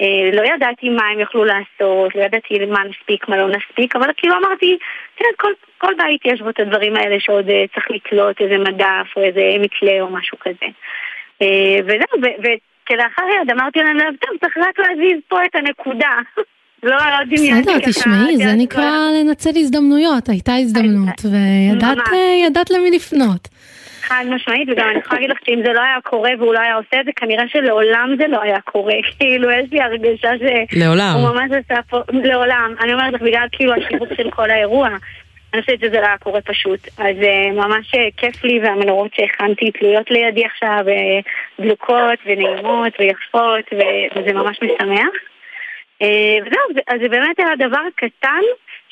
[0.00, 4.10] אה, לא ידעתי מה הם יוכלו לעשות, לא ידעתי מה נספיק, מה לא נספיק, אבל
[4.16, 4.78] כאילו אמרתי,
[5.18, 9.16] תראה, כל, כל בית יש בו את הדברים האלה שעוד אה, צריך לתלות איזה מדף
[9.16, 10.66] או איזה מתלה או משהו כזה.
[11.42, 16.10] אה, וזהו, וכלאחר יד אמרתי להם, טוב, צריך רק להזיז פה את הנקודה.
[16.82, 17.90] לא, לא דמיינתי בסדר.
[17.90, 23.48] תשמעי, זה יודעת, נקרא לנצל הזדמנויות, הייתה הזדמנות, וידעת למי לפנות.
[24.02, 26.74] חד משמעית, וגם אני יכולה להגיד לך שאם זה לא היה קורה והוא לא היה
[26.74, 28.94] עושה את זה, כנראה שלעולם זה לא היה קורה.
[29.18, 30.42] כאילו, יש לי הרגשה ש...
[30.76, 31.14] לעולם.
[31.16, 31.98] הוא ממש עשה פה...
[32.12, 32.74] לעולם.
[32.80, 34.88] אני אומרת לך, בגלל כאילו השיווק של כל האירוע.
[35.54, 36.80] אני חושבת שזה לא היה קורה פשוט.
[36.98, 43.64] אז uh, ממש uh, כיף לי, והמנורות שהכנתי תלויות לידי עכשיו, uh, דלוקות ונעימות ויפות,
[43.72, 45.08] ו- וזה ממש משמח.
[46.02, 48.40] אה, וזהו, זה- אז זה באמת היה דבר קטן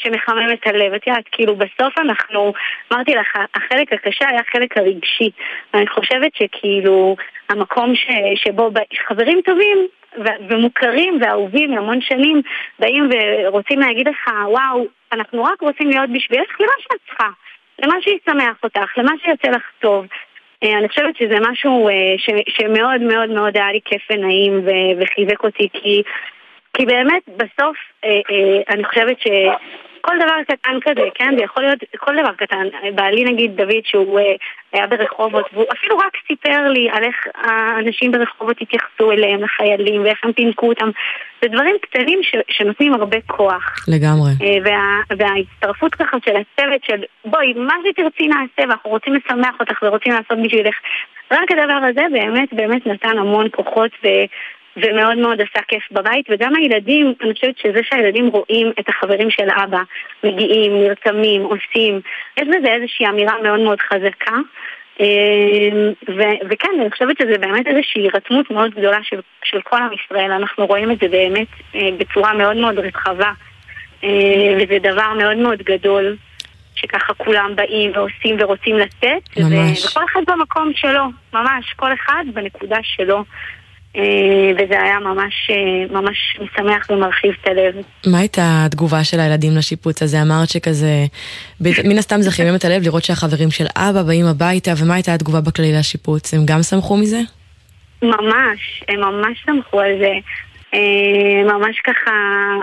[0.03, 0.95] שמחמם את הלב.
[0.95, 2.53] את יודעת, כאילו בסוף אנחנו,
[2.93, 5.31] אמרתי לך, החלק הקשה היה החלק הרגשי.
[5.75, 7.17] ואני חושבת שכאילו
[7.49, 8.71] המקום ש, שבו
[9.09, 9.87] חברים טובים
[10.19, 12.43] ו- ומוכרים ואהובים מהמון שנים
[12.79, 17.29] באים ורוצים להגיד לך, וואו, אנחנו רק רוצים להיות בשבילך למה שאת צריכה,
[17.83, 20.07] למה שישמח אותך, למה שיוצא לך טוב.
[20.63, 25.03] אה, אני חושבת שזה משהו אה, ש- שמאוד מאוד מאוד היה לי כיף ונעים ו-
[25.03, 26.03] וחיזק אותי כי
[26.81, 31.79] כי באמת, בסוף, אה, אה, אני חושבת שכל דבר קטן כזה, כן, זה יכול להיות
[31.97, 32.67] כל דבר קטן.
[32.95, 34.35] בעלי נגיד דוד, שהוא אה,
[34.73, 40.19] היה ברחובות, והוא אפילו רק סיפר לי על איך האנשים ברחובות התייחסו אליהם, לחיילים, ואיך
[40.25, 40.91] הם פינקו אותם.
[41.43, 43.75] זה דברים קטנים ש, שנותנים הרבה כוח.
[43.89, 44.31] לגמרי.
[44.43, 49.83] אה, וה, וההצטרפות ככה של הצוות של בואי, מה שתרצי נעשה ואנחנו רוצים לשמח אותך
[49.83, 50.75] ורוצים לעשות בשבילך.
[51.33, 54.09] רק הדבר הזה באמת באמת נתן המון כוחות ו,
[54.77, 59.49] ומאוד מאוד עשה כיף בבית וגם הילדים, אני חושבת שזה שהילדים רואים את החברים של
[59.65, 59.83] אבא
[60.25, 62.01] מגיעים, נרתמים, עושים,
[62.37, 64.37] יש בזה איזושהי אמירה מאוד מאוד חזקה.
[65.01, 65.07] אה,
[66.09, 70.33] ו- וכן, אני חושבת שזה באמת איזושהי הירתמות מאוד גדולה של, של כל עם ישראל,
[70.33, 73.33] אנחנו רואים את זה באמת אה, בצורה מאוד מאוד רחבה.
[74.05, 76.17] אה, וזה דבר מאוד מאוד גדול,
[76.75, 79.37] שככה כולם באים ועושים ורוצים לתת.
[79.37, 79.85] ממש.
[79.85, 83.25] ו- וכל אחד במקום שלו, ממש, כל אחד בנקודה שלו.
[83.97, 87.75] אה, וזה היה ממש, אה, ממש משמח ומרחיב את הלב.
[88.07, 90.23] מה הייתה התגובה של הילדים לשיפוץ הזה?
[90.23, 91.05] אמרת שכזה,
[91.61, 95.41] מן הסתם זה חימם את הלב לראות שהחברים של אבא באים הביתה, ומה הייתה התגובה
[95.41, 96.35] בכללי לשיפוץ?
[96.35, 97.21] הם גם שמחו מזה?
[98.03, 100.13] ממש, הם ממש שמחו על זה.
[100.75, 102.11] אה, ממש ככה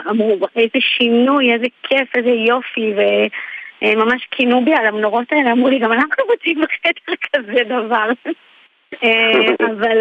[0.10, 2.94] אמרו, איזה שינוי, איזה כיף, איזה יופי,
[3.82, 8.10] וממש כינו בי על המנורות האלה, אמרו לי, גם אנחנו רוצים בחדר כזה דבר.
[9.70, 9.98] אבל...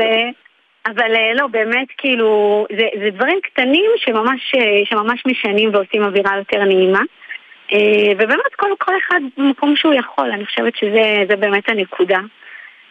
[0.87, 6.37] אבל אה, לא, באמת, כאילו, זה, זה דברים קטנים שממש, אה, שממש משנים ועושים אווירה
[6.37, 7.01] יותר נעימה.
[7.73, 12.19] אה, ובאמת, כל, כל אחד במקום שהוא יכול, אני חושבת שזה באמת הנקודה.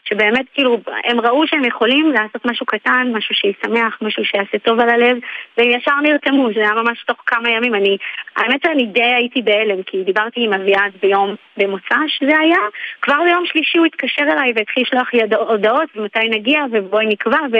[0.09, 4.89] שבאמת כאילו הם ראו שהם יכולים לעשות משהו קטן, משהו שישמח, משהו שיעשה טוב על
[4.89, 5.17] הלב,
[5.57, 7.75] והם ישר נרתמו, זה היה ממש תוך כמה ימים.
[7.75, 7.97] אני,
[8.35, 12.59] האמת שאני די הייתי בהלם, כי דיברתי עם אביעד ביום, במוצא שזה היה,
[13.01, 17.57] כבר ביום שלישי הוא התקשר אליי והתחיל לשלוח לי הודעות, ומתי נגיע, ובואי נקבע, ו...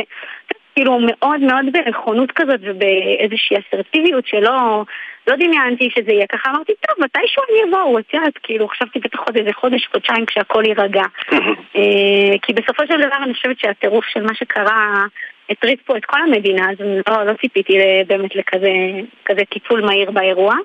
[0.76, 4.84] כאילו מאוד מאוד בנכונות כזאת ובאיזושהי אסרטיביות שלא
[5.28, 9.20] לא דמיינתי שזה יהיה ככה, אמרתי, טוב, מתישהו אני אבוא, את יודעת, כאילו, חשבתי בטח
[9.20, 11.04] עוד איזה חודש, חודשיים כשהכול יירגע.
[11.76, 15.06] אה, כי בסופו של דבר אני חושבת שהטירוף של מה שקרה
[15.50, 16.78] הטריד פה את כל המדינה, אז
[17.10, 20.56] לא, לא ציפיתי באמת לכזה טיפול מהיר באירוע,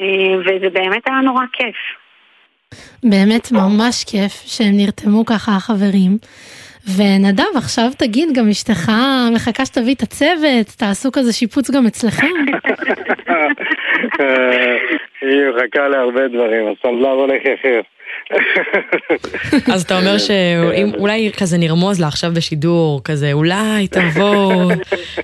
[0.00, 0.06] אה,
[0.40, 1.76] וזה באמת היה נורא כיף.
[3.04, 6.18] באמת ממש כיף שהם נרתמו ככה החברים.
[6.96, 8.92] ונדב, עכשיו תגיד, גם אשתך
[9.34, 12.26] מחכה שתביא את הצוות, תעשו כזה שיפוץ גם אצלכם?
[14.20, 14.76] אה,
[15.20, 17.86] היא מחכה להרבה דברים, הסנדלר הולך יחף.
[19.72, 24.72] אז אתה אומר שאולי כזה נרמוז לה עכשיו בשידור, כזה אולי תבוא,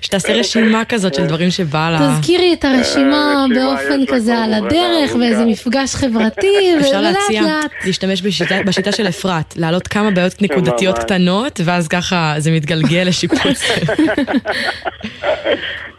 [0.01, 2.17] שתעשה רשימה כזאת של דברים שבא לה.
[2.19, 7.43] תזכירי את הרשימה אה, באופן כזה על הדרך, ואיזה מפגש חברתי, אפשר להציע
[7.87, 8.23] להשתמש
[8.67, 13.63] בשיטה של אפרת, להעלות כמה בעיות נקודתיות קטנות, ואז ככה זה מתגלגל לשיפוץ.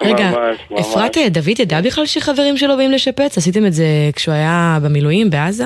[0.01, 0.31] רגע,
[0.79, 3.37] אפרת דוד ידע בכלל שחברים שלו באים לשפץ?
[3.37, 3.85] עשיתם את זה
[4.15, 5.65] כשהוא היה במילואים בעזה?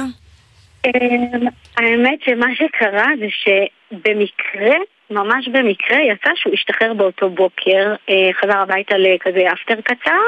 [0.85, 4.75] אמ, האמת שמה שקרה זה שבמקרה,
[5.09, 10.21] ממש במקרה, יצא שהוא השתחרר באותו בוקר, אה, חזר הביתה לכזה אפטר קצר,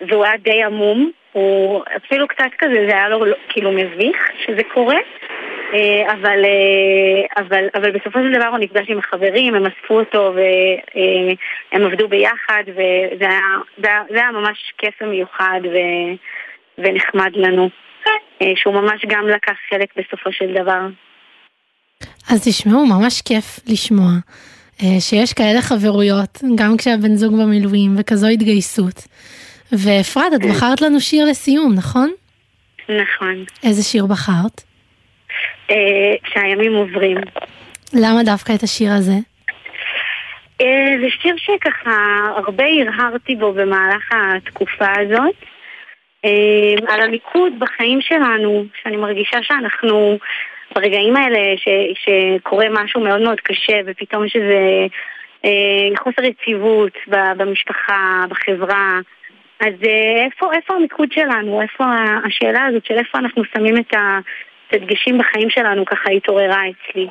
[0.00, 4.98] והוא היה די עמום, הוא אפילו קצת כזה, זה היה לו כאילו מביך שזה קורה.
[5.74, 10.34] אה, אבל, אה, אבל, אבל בסופו של דבר הוא נפגש עם החברים, הם אספו אותו
[10.34, 13.40] והם עבדו ביחד וזה היה,
[14.10, 15.60] זה היה ממש כיף ומיוחד
[16.78, 17.68] ונחמד לנו.
[18.42, 20.80] אה, שהוא ממש גם לקח חלק בסופו של דבר.
[22.30, 24.10] אז תשמעו, ממש כיף לשמוע
[24.82, 29.06] אה, שיש כאלה חברויות, גם כשהבן זוג במילואים וכזו התגייסות.
[29.72, 30.48] ואפרת, את כן.
[30.48, 32.10] בחרת לנו שיר לסיום, נכון?
[32.88, 33.44] נכון.
[33.62, 34.62] איזה שיר בחרת?
[35.70, 37.16] אה, שהימים עוברים.
[37.94, 39.14] למה דווקא את השיר הזה?
[41.00, 45.34] זה שיר שככה הרבה הרהרתי בו במהלך התקופה הזאת.
[46.24, 50.18] אמ, על המיקוד בחיים שלנו, שאני מרגישה שאנחנו
[50.74, 54.86] ברגעים האלה ש, שקורה משהו מאוד מאוד קשה ופתאום יש איזה
[55.44, 56.92] אה, חוסר יציבות
[57.36, 58.98] במשפחה, בחברה,
[59.60, 61.62] אז אה, איפה, איפה המיקוד שלנו?
[61.62, 61.84] איפה
[62.24, 63.94] השאלה הזאת של איפה אנחנו שמים את
[64.72, 67.06] הדגשים בחיים שלנו ככה התעוררה אצלי.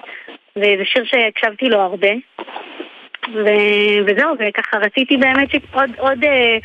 [0.56, 2.12] וזה שיר שהקשבתי לו הרבה.
[3.34, 3.46] ו...
[4.06, 6.58] וזהו, וככה רציתי באמת שעוד עוד, אה,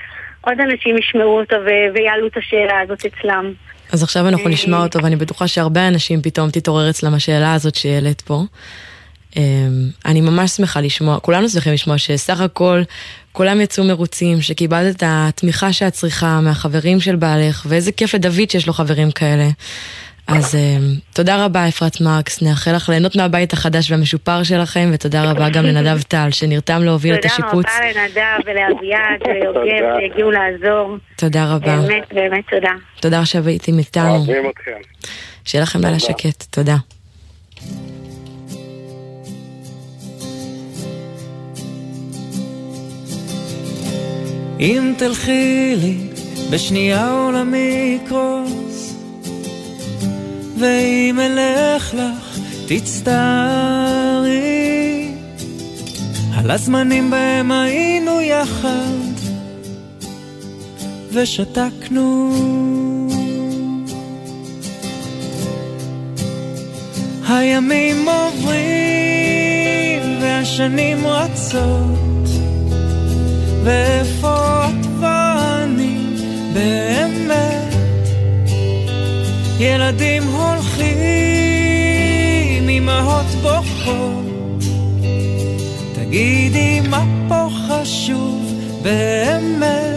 [0.46, 3.52] עוד אנשים ישמעו אותו ו- ויעלו את השאלה הזאת אצלם.
[3.92, 8.20] אז עכשיו אנחנו נשמע אותו, ואני בטוחה שהרבה אנשים פתאום תתעורר אצלם השאלה הזאת שהעלית
[8.20, 8.42] פה.
[9.36, 9.42] אמ,
[10.06, 12.82] אני ממש שמחה לשמוע, כולנו שמחים לשמוע שסך הכל
[13.32, 18.66] כולם יצאו מרוצים, שקיבלת את התמיכה שאת צריכה מהחברים של בעלך, ואיזה כיף לדוד שיש
[18.66, 19.48] לו חברים כאלה.
[20.26, 25.48] אז uh, תודה רבה אפרת מרקס, נאחל לך ליהנות מהבית החדש והמשופר שלכם, ותודה רבה
[25.48, 27.66] גם לנדב טל שנרתם להוביל את השיפוץ.
[27.66, 30.96] תודה רבה לנדב ולאביעד וליוגב שהגיעו לעזור.
[31.16, 31.76] תודה רבה.
[31.76, 32.72] באמת, באמת תודה.
[33.00, 34.16] תודה שהייתם איתנו.
[34.16, 35.08] אוהבים אתכם.
[35.44, 36.76] שיהיה לכם לילה שקט, תודה.
[44.60, 45.96] אם תלכי לי
[46.50, 48.65] בשנייה עולמי יקרוס
[50.58, 54.26] ואם אלך לך תצטערי.
[56.36, 59.16] על הזמנים בהם היינו יחד
[61.12, 62.32] ושתקנו.
[67.28, 69.56] הימים עוברים
[70.20, 72.28] והשנים רצות
[73.64, 75.98] ואיפה את ואני
[76.52, 77.45] באמת
[79.58, 80.88] ילדים הולכים,
[82.68, 84.24] אמהות בוכות,
[85.94, 89.96] תגידי מה פה חשוב באמת.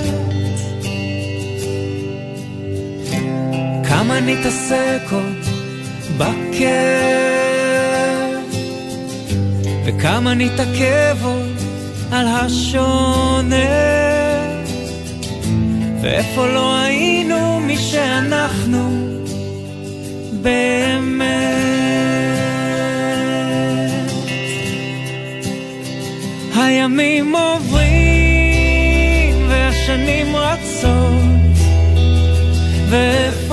[3.88, 5.38] כמה נתעסק עוד
[6.18, 6.70] בכיף,
[9.86, 11.58] וכמה נתעכב עוד
[12.12, 13.56] על השונה,
[16.02, 19.19] ואיפה לא היינו מי שאנחנו
[20.42, 21.30] באמת.
[26.56, 27.90] הימים עוברים
[29.50, 31.58] והשנים רצות,
[32.90, 33.49] ואיפה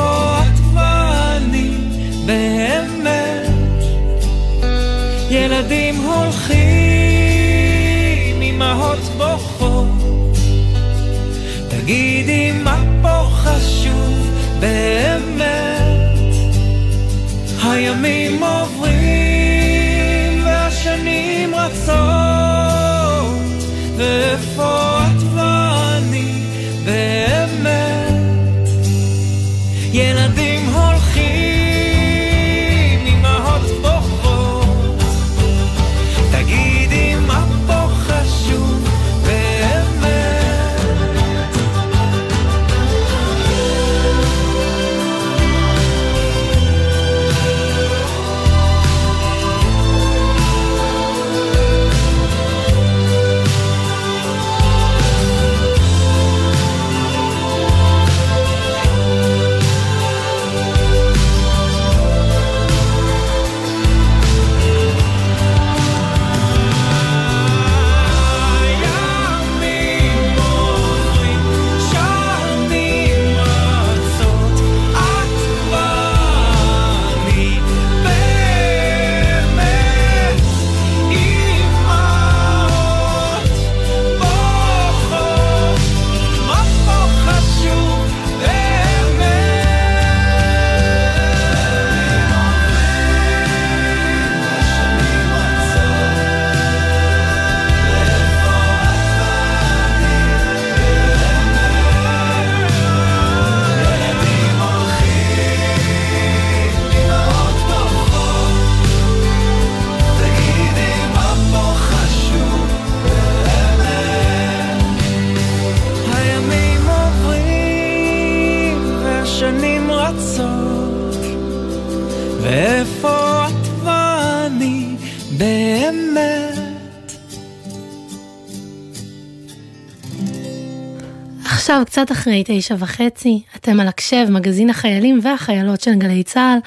[131.76, 136.58] עכשיו קצת אחרי תשע וחצי, אתם על הקשב, מגזין החיילים והחיילות של גלי צה"ל,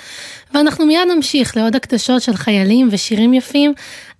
[0.53, 3.73] ואנחנו מיד נמשיך לעוד הקדשות של חיילים ושירים יפים,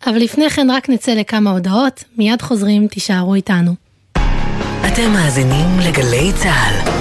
[0.08, 3.72] אבל לפני כן רק נצא לכמה הודעות, מיד חוזרים, תישארו איתנו.
[4.88, 6.92] אתם מאזינים לגלי צה"ל.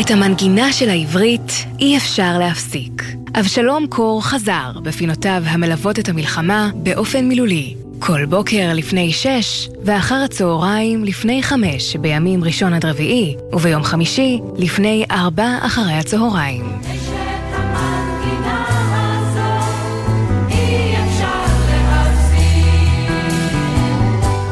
[0.00, 3.02] את המנגינה של העברית אי אפשר להפסיק.
[3.40, 7.87] אבשלום קור חזר בפינותיו המלוות את המלחמה באופן מילולי.
[7.98, 15.04] כל בוקר לפני שש, ואחר הצהריים לפני חמש בימים ראשון עד רביעי, וביום חמישי לפני
[15.10, 16.64] ארבע אחרי הצהריים.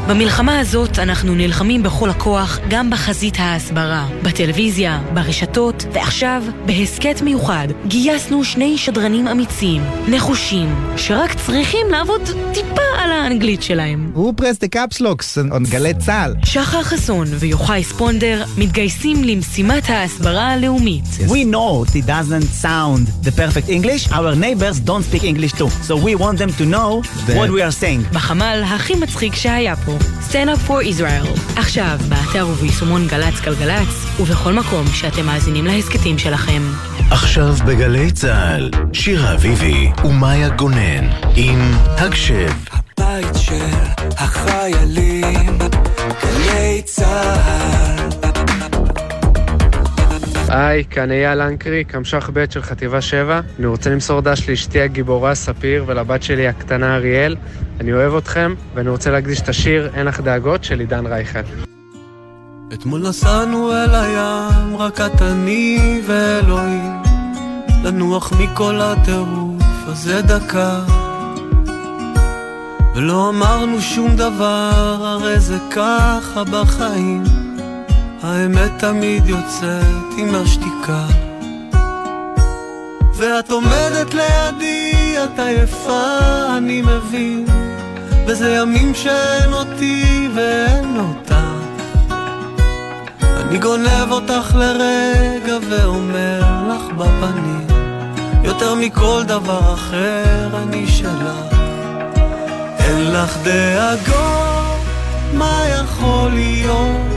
[0.09, 8.45] במלחמה הזאת אנחנו נלחמים בכל הכוח גם בחזית ההסברה, בטלוויזיה, ברשתות, ועכשיו, בהסכת מיוחד, גייסנו
[8.45, 12.21] שני שדרנים אמיצים, נחושים, שרק צריכים לעבוד
[12.55, 14.13] טיפה על האנגלית שלהם.
[14.17, 16.35] Who pressed the caps locks on גלי צה"ל?
[16.45, 21.05] שחר חסון ויוחאי ספונדר מתגייסים למשימת ההסברה הלאומית.
[21.05, 24.13] We know it doesn't sound the perfect English.
[24.13, 25.71] Our neighbors don't speak English too.
[25.89, 28.15] So we want them to know what we are saying.
[28.15, 29.96] בחמ"ל הכי מצחיק שהיה פה,
[30.31, 31.59] Stand Up for Israel.
[31.59, 36.63] עכשיו, באתר וביישומון גל"צ גלגלצ, ובכל מקום שאתם מאזינים להסכתים שלכם.
[37.11, 42.51] עכשיו בגלי צה"ל, שירה אביבי ומאיה גונן עם הקשב.
[43.01, 43.75] בית של
[44.19, 45.59] החיילים,
[46.23, 47.56] גלי צה"ל.
[50.57, 53.41] היי, כאן אייל לנקרי, קמש"ח ב' של חטיבה 7.
[53.59, 57.37] אני רוצה למסור דש לאשתי הגיבורה ספיר ולבת שלי הקטנה אריאל.
[57.81, 61.39] אני אוהב אתכם, ואני רוצה להקדיש את השיר "אין לך דאגות" של עידן רייכל.
[62.75, 67.03] אתמול נסענו אל הים, רק את אני ואלוהים,
[67.85, 70.81] לנוח מכל הטירוף הזה דקה.
[72.95, 77.46] ולא אמרנו שום דבר, הרי זה ככה בחיים.
[78.23, 81.07] האמת תמיד יוצאת עם השתיקה.
[83.15, 86.19] ואת עומדת לידי, את עייפה,
[86.57, 87.47] אני מבין.
[88.27, 91.35] וזה ימים שאין אותי ואין אותך.
[93.21, 97.67] אני גונב אותך לרגע ואומר לך בפנים,
[98.45, 101.55] יותר מכל דבר אחר אני שלך.
[102.79, 104.79] אין לך דאגות,
[105.35, 107.16] מה יכול להיות?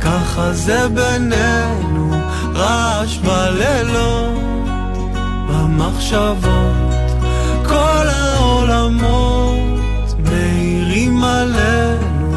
[0.00, 2.10] ככה זה בינינו,
[2.54, 4.40] רעש בלילות,
[5.48, 7.10] במחשבות,
[7.66, 9.60] כל העולמות
[10.24, 12.32] מאירים עלינו.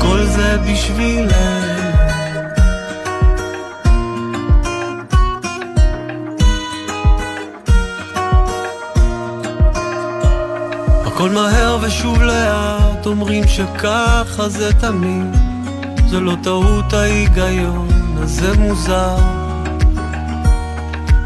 [0.00, 1.65] כל זה בשבילנו.
[11.16, 15.36] הכל מהר ושוב לאט, אומרים שככה זה תמיד.
[16.10, 17.88] זה לא טעות ההיגיון,
[18.22, 19.16] אז זה מוזר.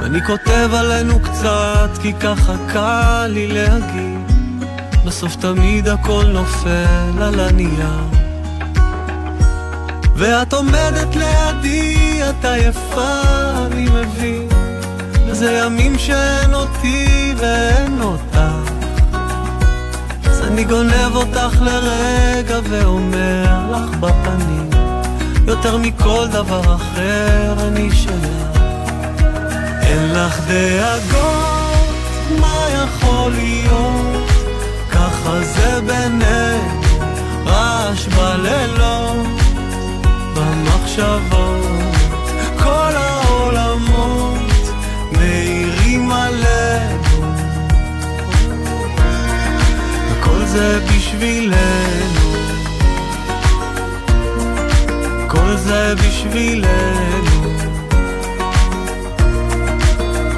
[0.03, 4.33] אני כותב עלינו קצת, כי ככה קל לי להגיד.
[5.05, 8.05] בסוף תמיד הכל נופל על הנייר.
[10.17, 13.21] ואת עומדת לידי, את עייפה,
[13.67, 14.49] אני מבין.
[15.27, 18.60] וזה ימים שאין אותי ואין אותך.
[20.61, 24.71] אני גונב אותך לרגע ואומר לך בפנים,
[25.47, 28.61] יותר מכל דבר אחר אני שלך.
[29.83, 31.89] אין לך דאגות,
[32.41, 34.31] מה יכול להיות?
[34.91, 36.81] ככה זה בינינו,
[37.47, 39.27] רעש בלילות,
[40.35, 41.61] במחשבות,
[42.63, 43.10] כל העולמות
[50.53, 52.35] זה בשבילנו,
[55.29, 57.55] כל זה בשבילנו.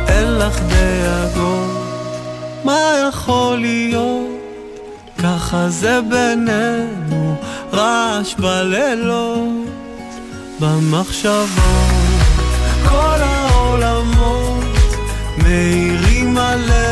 [0.08, 1.70] אין לך דאגות,
[2.64, 4.28] מה יכול להיות?
[5.22, 7.36] ככה זה בינינו,
[7.72, 9.68] רעש בלילות,
[10.60, 11.48] במחשבות,
[12.88, 14.64] כל העולמות
[15.38, 16.91] מאירים עלינו,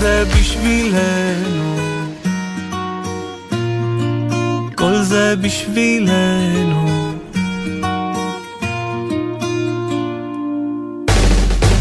[0.00, 1.76] זה בשבילנו,
[4.76, 7.12] כל זה בשבילנו.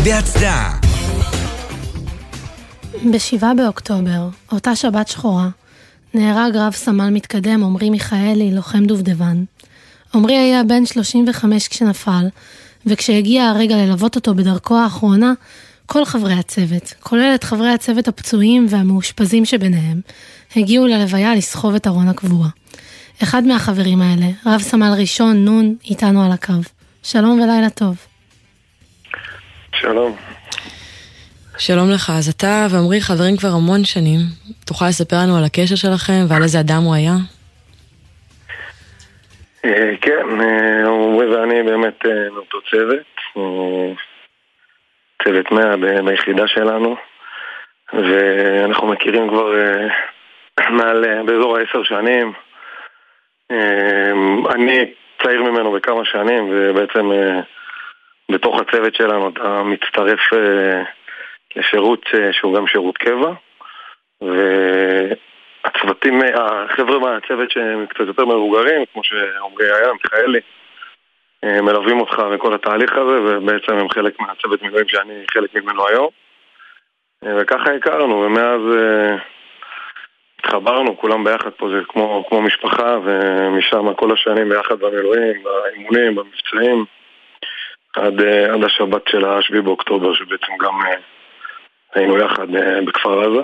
[0.03, 0.80] בהצדעה
[3.11, 5.49] ב-7 באוקטובר, אותה שבת שחורה,
[6.13, 9.43] נהרג רב סמל מתקדם עמרי מיכאלי, לוחם דובדבן.
[10.13, 12.28] עמרי היה בן 35 כשנפל,
[12.86, 15.34] וכשהגיע הרגע ללוות אותו בדרכו האחרונה,
[15.91, 20.01] כל חברי הצוות, כולל את חברי הצוות הפצועים והמאושפזים שביניהם,
[20.55, 22.47] הגיעו ללוויה לסחוב את ארון הקבורה.
[23.23, 26.53] אחד מהחברים האלה, רב סמל ראשון נון, איתנו על הקו.
[27.03, 28.05] שלום ולילה טוב.
[29.71, 30.15] שלום.
[31.57, 34.19] שלום לך, אז אתה ועמרי חברים כבר המון שנים.
[34.65, 37.15] תוכל לספר לנו על הקשר שלכם ועל איזה אדם הוא היה?
[39.65, 43.09] אה, כן, אה, עמרי ואני באמת אה, מאותו צוות,
[45.24, 46.95] צוות 100 ביחידה שלנו,
[47.93, 49.53] ואנחנו מכירים כבר
[50.70, 52.34] מעל, באזור העשר שנים.
[54.55, 54.93] אני
[55.24, 57.09] צעיר ממנו בכמה שנים, ובעצם
[58.32, 60.20] בתוך הצוות שלנו אתה מצטרף
[61.55, 63.32] לשירות שהוא גם שירות קבע,
[64.22, 70.39] והצוותים, החבר'ה מהצוות שהם קצת יותר מבוגרים, כמו שעמרי היה, מיכאלי,
[71.45, 76.07] מלווים אותך בכל התהליך הזה, ובעצם הם חלק מהצוות מילואים שאני חלק ממנו היום.
[77.23, 78.61] וככה הכרנו, ומאז
[80.39, 86.85] התחברנו, כולם ביחד פה, זה כמו, כמו משפחה, ומשם כל השנים ביחד במילואים, באימונים, במבצעים,
[87.95, 88.21] עד,
[88.53, 90.79] עד השבת של ה-7 באוקטובר, שבעצם גם
[91.95, 92.47] היינו יחד
[92.85, 93.41] בכפר עזה.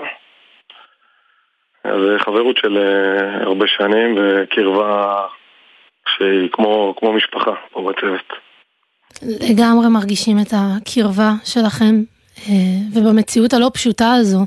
[1.84, 2.78] אז חברות של
[3.40, 5.26] הרבה שנים וקרבה
[6.06, 8.46] שהיא כמו, כמו משפחה פה בצוות.
[9.22, 12.02] לגמרי מרגישים את הקרבה שלכם,
[12.92, 14.46] ובמציאות הלא פשוטה הזו,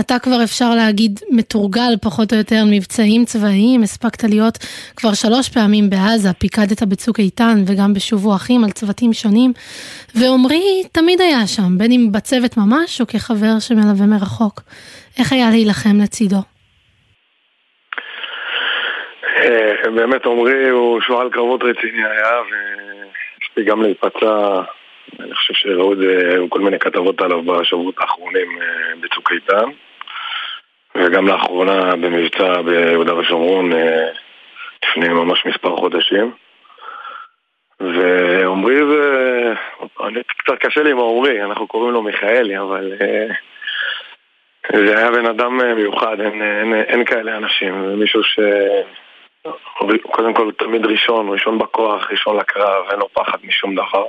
[0.00, 4.58] אתה כבר אפשר להגיד מתורגל פחות או יותר מבצעים צבאיים, הספקת להיות
[4.96, 9.52] כבר שלוש פעמים בעזה, פיקדת בצוק איתן וגם בשובו אחים על צוותים שונים,
[10.14, 14.62] ועמרי תמיד היה שם, בין אם בצוות ממש או כחבר שמלווה מרחוק.
[15.18, 16.53] איך היה להילחם לצידו?
[19.94, 24.60] באמת עמרי הוא שועל קרבות רציני היה, והספיק גם להיפצע,
[25.20, 28.58] אני חושב שראו את זה, כל מיני כתבות עליו בשבועות האחרונים
[29.00, 29.70] בצוק איתן,
[30.94, 33.70] וגם לאחרונה במבצע ביהודה ושומרון
[34.84, 36.32] לפני ממש מספר חודשים.
[37.80, 39.52] ועמרי זה
[40.06, 43.26] אני, קצת קשה לי עם העומרי, אנחנו קוראים לו מיכאלי, אבל אה,
[44.86, 48.40] זה היה בן אדם אה, מיוחד, אין, אין, אין כאלה אנשים, זה מישהו ש...
[50.10, 54.04] קודם כל תמיד ראשון, ראשון בכוח, ראשון לקרב, אין לו פחד משום דבר.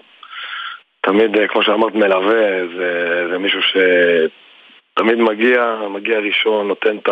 [1.02, 7.10] תמיד, אה, כמו שאמרת, מלווה, זה, זה מישהו שתמיד מגיע, מגיע ראשון, נותן את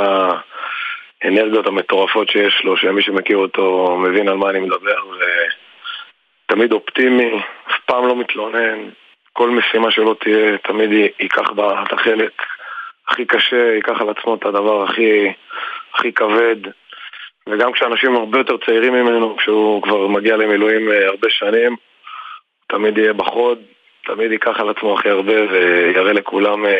[1.23, 5.01] האנרגיות המטורפות שיש לו, שמי שמכיר אותו מבין על מה אני מדבר,
[6.49, 8.89] ותמיד אופטימי, אף פעם לא מתלונן,
[9.33, 12.31] כל משימה שלו תהיה, תמיד ייקח בה את החלק
[13.07, 15.33] הכי קשה, ייקח על עצמו את הדבר הכי,
[15.93, 16.82] הכי כבד.
[17.49, 21.75] וגם כשאנשים הרבה יותר צעירים ממנו, כשהוא כבר מגיע למילואים אה, הרבה שנים,
[22.67, 23.57] תמיד יהיה בחוד,
[24.05, 26.71] תמיד ייקח על עצמו הכי הרבה ויראה לכולם, אה,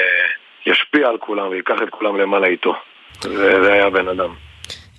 [0.66, 2.76] ישפיע על כולם ויקח את כולם למעלה איתו.
[3.22, 4.30] זה, היה בן אדם.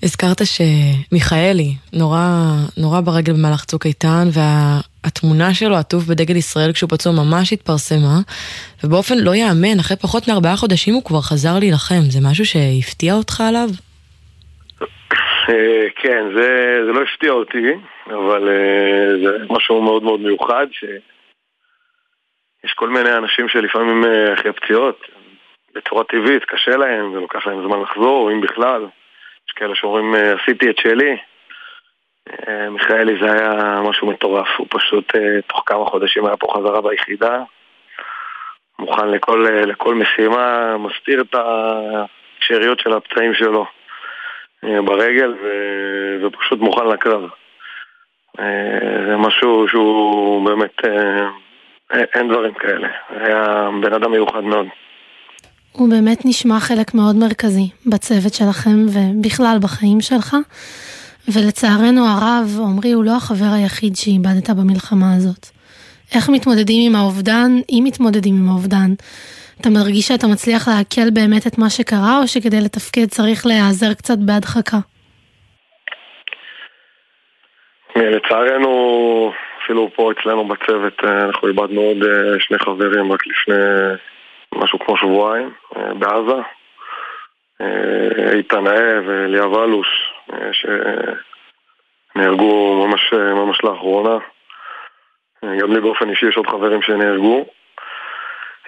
[0.03, 2.29] הזכרת שמיכאלי נורא,
[2.77, 8.19] נורא ברגל במהלך צוק איתן, והתמונה שלו עטוף בדגל ישראל כשהוא פצוע ממש התפרסמה,
[8.85, 12.01] ובאופן לא יאמן, אחרי פחות מארבעה חודשים הוא כבר חזר להילחם.
[12.11, 13.69] זה משהו שהפתיע אותך עליו?
[15.49, 17.73] אה, כן, זה, זה לא הפתיע אותי,
[18.07, 25.01] אבל אה, זה משהו מאוד מאוד מיוחד, שיש כל מיני אנשים שלפעמים אה, אחרי פציעות,
[25.75, 28.87] בצורה טבעית, קשה להם, ולוקח להם זמן לחזור, אם בכלל.
[29.49, 31.17] יש כאלה שאומרים, עשיתי את שלי.
[32.71, 35.13] מיכאלי זה היה משהו מטורף, הוא פשוט
[35.47, 37.43] תוך כמה חודשים היה פה חזרה ביחידה,
[38.79, 43.67] מוכן לכל, לכל משימה, מסתיר את השאריות של הפצעים שלו.
[44.65, 45.47] אה, ברגל ו...
[46.27, 47.23] ופשוט מוכן לקרב.
[48.41, 48.45] אה,
[49.09, 52.89] זה משהו שהוא באמת, אה, אין דברים כאלה.
[53.11, 54.67] היה בן אדם מיוחד מאוד.
[55.73, 60.37] הוא באמת נשמע חלק מאוד מרכזי בצוות שלכם ובכלל בחיים שלך.
[61.29, 65.47] ולצערנו הרב, עמרי הוא לא החבר היחיד שאיבדת במלחמה הזאת.
[66.15, 68.95] איך מתמודדים עם האובדן, אם מתמודדים עם האובדן?
[69.61, 74.19] אתה מרגיש שאתה מצליח לעכל באמת את מה שקרה, או שכדי לתפקד צריך להיעזר קצת
[74.27, 74.77] בהדחקה?
[77.97, 79.33] לצערנו,
[79.65, 83.55] אפילו פה אצלנו בצוות, אה, אנחנו איבדנו עוד אה, שני חברים רק לפני
[84.55, 86.41] משהו כמו שבועיים אה, בעזה.
[88.33, 89.87] איתן נאה ואליאב אלוש,
[92.13, 94.19] שנהרגו ממש, ממש לאחרונה.
[95.61, 97.47] גם לי באופן אישי יש עוד חברים שנהרגו.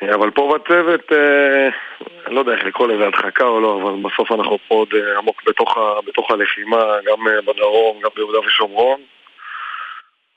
[0.02, 1.68] אבל פה בצוות, אה,
[2.26, 5.18] אני לא יודע איך לקרוא לזה הדחקה או לא, אבל בסוף אנחנו פה עוד אה,
[5.18, 9.00] עמוק בתוך, בתוך הלחימה, גם אה, בדרום, גם ביהודה ושומרון.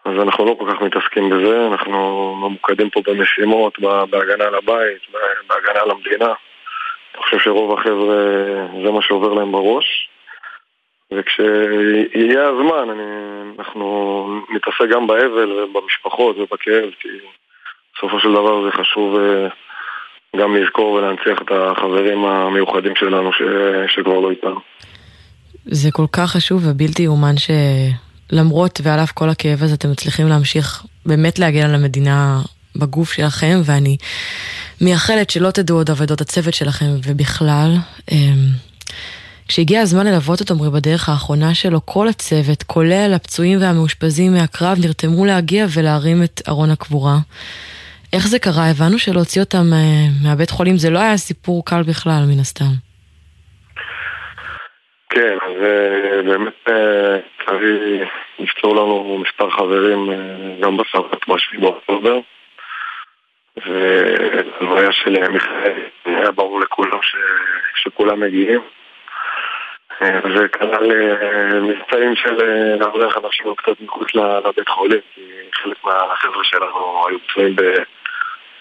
[0.05, 3.80] אז אנחנו לא כל כך מתעסקים בזה, אנחנו ממוקדים פה במשימות,
[4.10, 5.01] בהגנה על הבית,
[5.47, 6.34] בהגנה על המדינה.
[7.16, 8.16] אני חושב שרוב החבר'ה,
[8.84, 10.10] זה מה שעובר להם בראש.
[11.12, 13.03] וכשיהיה הזמן, אני,
[13.60, 17.07] אנחנו נתעסק גם באבל ובמשפחות ובכאב, כי
[17.99, 19.47] בסופו של דבר זה חשוב אה,
[20.41, 23.41] גם לזכור ולהנציח את החברים המיוחדים שלנו ש...
[23.95, 24.59] שכבר לא איתנו.
[25.65, 30.83] זה כל כך חשוב ובלתי יאומן שלמרות ועל אף כל הכאב הזה אתם מצליחים להמשיך
[31.05, 32.39] באמת להגן על המדינה
[32.75, 33.97] בגוף שלכם ואני
[34.81, 37.75] מייחלת שלא תדעו עוד אבדות הצוות שלכם ובכלל.
[38.11, 38.17] אמ,
[39.47, 45.25] כשהגיע הזמן ללוות את עמרי בדרך האחרונה שלו, כל הצוות, כולל הפצועים והמאושפזים מהקרב, נרתמו
[45.25, 47.17] להגיע ולהרים את ארון הקבורה.
[48.14, 48.66] איך זה קרה?
[48.72, 52.74] הבנו שלהוציא אותם אה, מהבית חולים זה לא היה סיפור קל בכלל, מן הסתם.
[55.10, 56.53] כן, אז אה, באמת
[57.45, 58.05] צריך אה,
[58.39, 60.10] לפתור לנו מספר חברים
[60.62, 62.20] גם בסרט בשביל באוקטובר.
[63.57, 67.16] והלוויה של מיכאל היה ברור לכולם ש...
[67.76, 68.62] שכולם מגיעים.
[70.36, 70.91] זה כלל
[71.62, 72.36] מבצעים של
[72.80, 75.22] להבריח אנשים קצת מחוץ לבית חולים, כי
[75.53, 77.55] חלק מהחבר'ה שלנו היו פצועים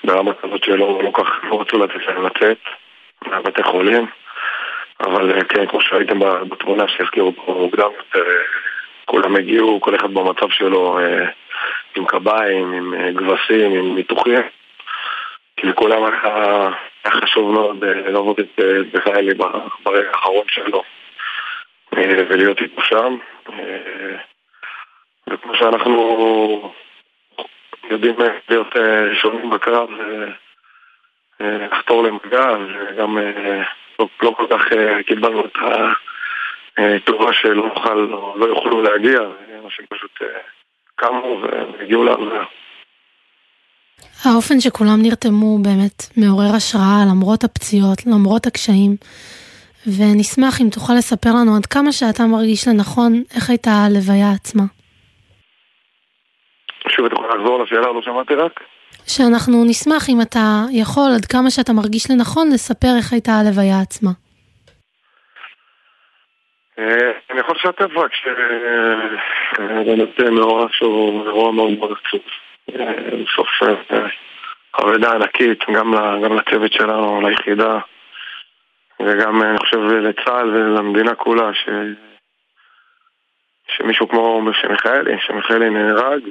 [0.09, 2.59] ברמה כזאת שלא לא כך לא רצו לתת להם לצאת
[3.27, 4.07] מהבתי חולים
[5.01, 8.43] אבל אה, כן, כמו שראיתם בתמונה שהזכירו פה מוקדם יותר אה,
[9.05, 11.29] כולם הגיעו, כל אחד במצב שלו אה,
[11.97, 14.43] עם קביים, עם גבסים, עם ניתוחים.
[15.57, 16.71] כי לכולם היה,
[17.07, 18.61] חשוב מאוד ללוות את
[18.95, 19.35] מיכאלי
[19.85, 20.83] ברגע האחרון שלו
[21.93, 23.17] ולהיות איתו שם
[25.31, 26.73] וכמו שאנחנו
[27.91, 28.14] יודעים
[28.49, 29.89] להיות אה, ראשונים בקרב,
[31.41, 32.57] אה, לחתור למגע,
[32.93, 33.62] וגם אה,
[33.99, 34.64] לא, לא כל כך
[35.07, 35.53] קיבלנו את
[36.78, 37.95] התורה שלא נוכל,
[38.36, 39.20] לא יוכלו להגיע,
[39.64, 40.11] אנשים פשוט
[40.97, 42.45] קמו והגיעו להרזעה.
[44.24, 48.97] האופן שכולם נרתמו באמת מעורר השראה למרות הפציעות, למרות הקשיים.
[49.86, 54.62] ונשמח אם תוכל לספר לנו עד כמה שאתה מרגיש לנכון, איך הייתה הלוויה עצמה.
[56.89, 57.93] שוב, את יכולה לחזור לשאלה?
[57.93, 58.61] לא שמעתי רק.
[59.07, 64.11] שאנחנו נשמח אם אתה יכול, עד כמה שאתה מרגיש לנכון, לספר איך הייתה הלוויה עצמה.
[66.78, 72.20] אה, אני יכול לשתף רק שבאמת מאורע שהוא אירוע מאוד מאוד עצוב.
[72.80, 72.93] אה,
[73.24, 73.49] בסוף
[74.80, 75.95] אבדה ענקית, גם
[76.39, 77.78] לצוות שלנו, ליחידה,
[79.01, 81.68] וגם אני חושב לצה"ל ולמדינה כולה, ש...
[83.76, 86.22] שמישהו כמו שמיכאלי, שמיכאלי נהרג,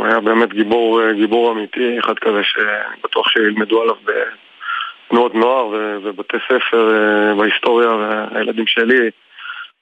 [0.00, 5.66] והוא היה באמת גיבור, גיבור אמיתי, אחד כזה שאני בטוח שילמדו עליו בתנועות נוער
[6.02, 9.10] ובתי ספר אה, בהיסטוריה, והילדים שלי,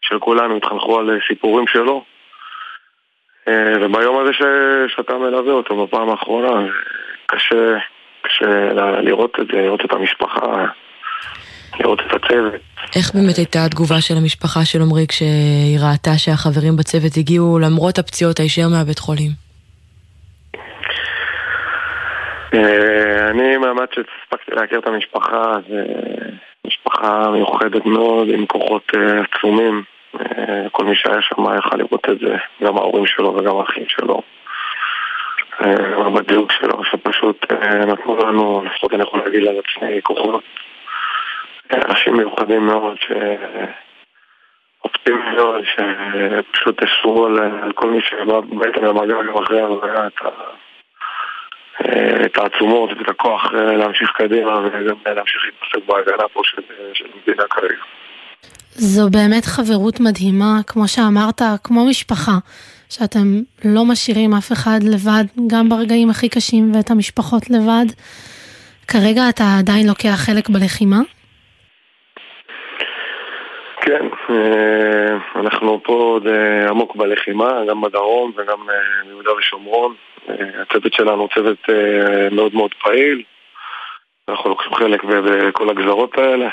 [0.00, 2.04] של כולנו, התחנכו על סיפורים שלו.
[3.48, 4.42] אה, וביום הזה ש...
[4.96, 6.66] שאתה מלווה אותו בפעם האחרונה,
[7.26, 7.76] קשה,
[8.22, 10.66] קשה לראות את זה, לראות את המשפחה,
[11.80, 12.60] לראות את הצוות.
[12.96, 18.40] איך באמת הייתה התגובה של המשפחה של עמרי כשהיא ראתה שהחברים בצוות הגיעו למרות הפציעות
[18.40, 19.30] הישר מהבית חולים?
[19.30, 20.60] אה,
[22.52, 25.84] אני מהמעט שהספקתי להכיר את המשפחה, זה
[26.66, 29.82] משפחה מיוחדת מאוד עם כוחות אה, עצומים.
[30.20, 34.22] אה, כל מי שהיה שם יכל לראות את זה, גם ההורים שלו וגם האחים שלו.
[36.14, 37.52] בדיוק שלו, שפשוט
[37.86, 40.44] נתנו לנו, לפחות אני יכול להגיד על עצמי, כוחות
[41.72, 42.96] אנשים מיוחדים מאוד,
[44.84, 50.67] אופטימיים מאוד, שפשוט ישבו על, כל מי שבא בעצם למגע גם אחרי ההלוויה את, את
[52.38, 56.62] העצומות ואת הכוח אה, להמשיך קדימה וגם להמשיך להתעסק בהגנה פה של,
[56.94, 57.82] של המדינה כרגע.
[58.70, 62.38] זו באמת חברות מדהימה, כמו שאמרת, כמו משפחה,
[62.90, 63.26] שאתם
[63.64, 67.86] לא משאירים אף אחד לבד, גם ברגעים הכי קשים ואת המשפחות לבד.
[68.88, 71.00] כרגע אתה עדיין לוקח חלק בלחימה?
[73.80, 79.94] כן, אה, אנחנו פה עוד אה, עמוק בלחימה, גם בדרום וגם אה, ביהודה ושומרון.
[80.62, 81.58] הצוות שלנו הוא צוות
[82.30, 83.22] מאוד מאוד פעיל.
[84.28, 86.48] אנחנו לוקחים חלק בכל הגזרות האלה,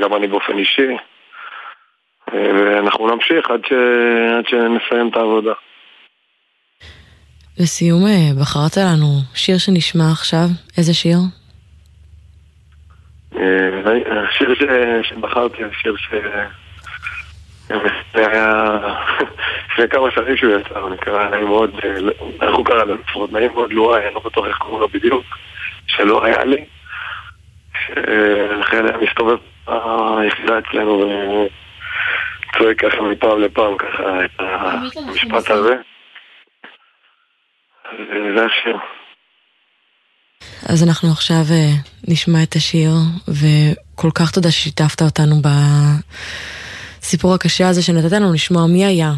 [0.00, 0.96] גם אני באופן אישי.
[2.32, 3.72] ואנחנו נמשיך עד, ש...
[4.38, 5.52] עד שנסיים את העבודה.
[7.60, 8.04] לסיום,
[8.40, 10.46] בחרת לנו שיר שנשמע עכשיו,
[10.78, 11.18] איזה שיר?
[14.32, 14.54] השיר
[15.02, 16.14] שבחרתי, השיר ש...
[18.14, 18.76] היה
[19.72, 21.70] לפני כמה שנים שהוא יצא, הוא נקרא נעים מאוד,
[22.42, 25.24] איך הוא קרא לפחות, נעים מאוד לא היה, אני לא בטוח איך קוראים לו בדיוק,
[25.86, 26.64] שלא היה לי.
[28.60, 30.98] לכן היה מסתובב היחידה אצלנו
[32.54, 34.40] וצועק ככה מפעם לפעם ככה את
[34.96, 35.74] המשפט הזה.
[38.36, 38.76] זה השיר.
[40.68, 41.44] אז אנחנו עכשיו
[42.08, 42.90] נשמע את השיר,
[43.28, 45.34] וכל כך תודה ששיתפת אותנו
[47.00, 49.12] בסיפור הקשה הזה שנתת לנו לשמוע מי היה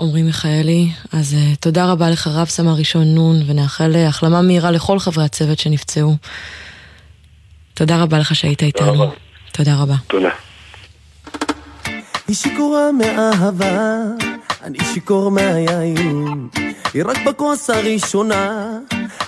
[0.00, 0.90] עמרי מיכאלי.
[1.12, 5.24] אז uh, תודה רבה לך רב סמל ראשון נון, ונאחל uh, החלמה מהירה לכל חברי
[5.24, 6.16] הצוות שנפצעו.
[7.74, 8.92] תודה רבה לך שהיית איתנו.
[8.92, 9.14] רבה.
[9.52, 9.94] תודה רבה.
[10.06, 10.30] תודה.
[12.28, 14.02] היא שיכורה מאהבה,
[14.64, 16.48] אני שיכור מהיין.
[16.94, 18.68] היא רק בכוס הראשונה,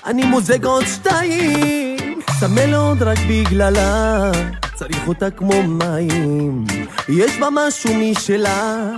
[0.06, 2.20] אני מוזג עוד שתיים.
[2.30, 4.30] סמל עוד רק בגללה,
[4.74, 6.64] צריך אותה כמו מים.
[7.08, 8.90] יש בה משהו משלה,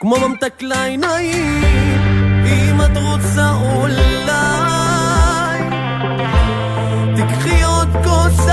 [0.00, 1.62] כמו ממתק לעיניים.
[2.46, 4.02] אם את רוצה אולי,
[7.16, 8.46] תקחי עוד כוס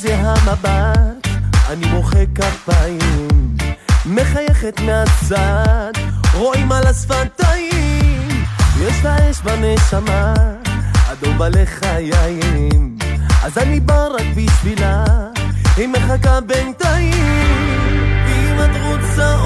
[0.00, 1.28] זה המבט,
[1.68, 3.56] אני מוחא כפיים,
[4.06, 5.92] מחייכת מהצד,
[6.34, 8.44] רואים על השפתיים,
[8.80, 10.34] יש לה אש בנשמה,
[11.12, 12.98] אדום בלחיים,
[13.42, 15.04] אז אני בא רק בשבילה,
[15.76, 17.14] היא מחכה בינתיים,
[18.28, 19.36] אם את רוצה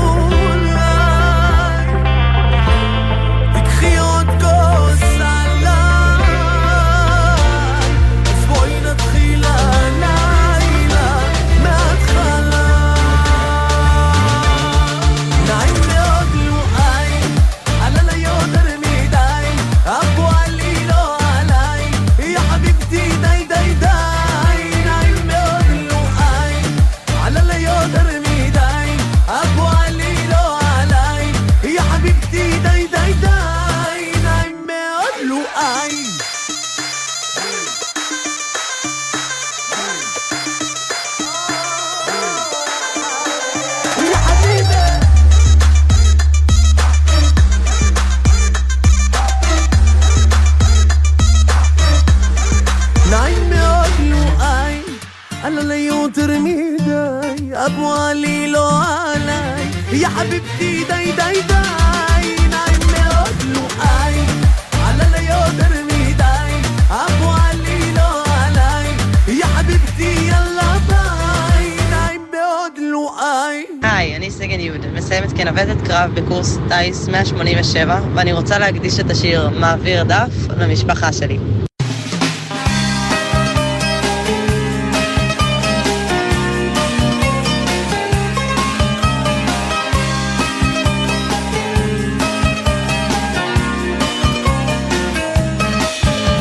[75.53, 81.39] מסיימת כנווטת קרב בקורס טיס 187, ואני רוצה להקדיש את השיר "מעביר דף" למשפחה שלי.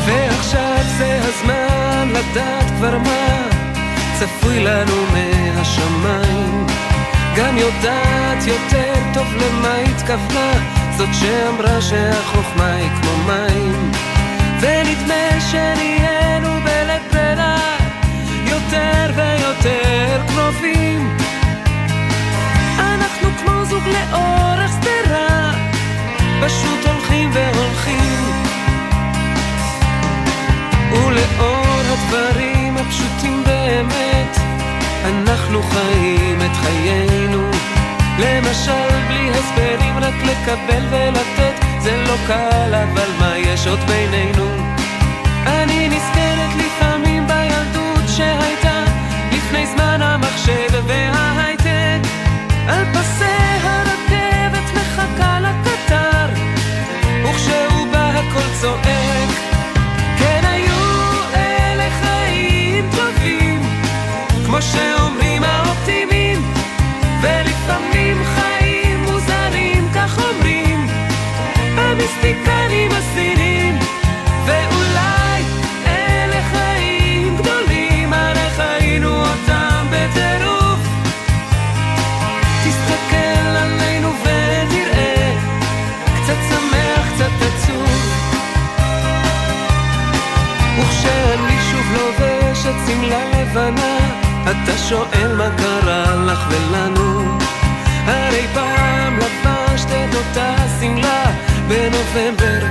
[0.06, 3.48] ועכשיו זה הזמן לדעת כבר מה
[4.18, 5.11] צפוי לנו
[7.52, 10.52] גם יודעת יותר טוב למה התכוונה.
[10.96, 13.92] זאת שאמרה שהחוכמה היא כמו מים.
[14.60, 17.56] ונדמה שנהיינו בלית ברירה.
[18.46, 21.16] יותר ויותר קרובים.
[22.78, 25.52] אנחנו כמו זוג לאורך שדרה.
[26.42, 28.32] פשוט הולכים והולכים.
[30.92, 34.11] ולאור הדברים הפשוטים באמת,
[35.52, 37.42] אנחנו חיים את חיינו.
[38.18, 44.46] למשל, בלי הסברים, רק לקבל ולתת, זה לא קל, אבל מה יש עוד בינינו?
[45.46, 48.84] אני נזכרת לפעמים בילדות שהייתה
[49.32, 52.08] לפני זמן המחשב וההייטק.
[52.68, 53.24] על פסי
[53.62, 56.26] הרכבת מחכה לקטר,
[57.24, 59.28] וכשהוא בא הכל צועק.
[60.18, 63.62] כן היו אלה חיים טובים,
[64.46, 65.01] כמו שאומרים
[94.52, 97.11] אתה שואל מה קרה לך ולנו.
[100.28, 101.24] אותה שמלה
[101.68, 102.66] בנובמבר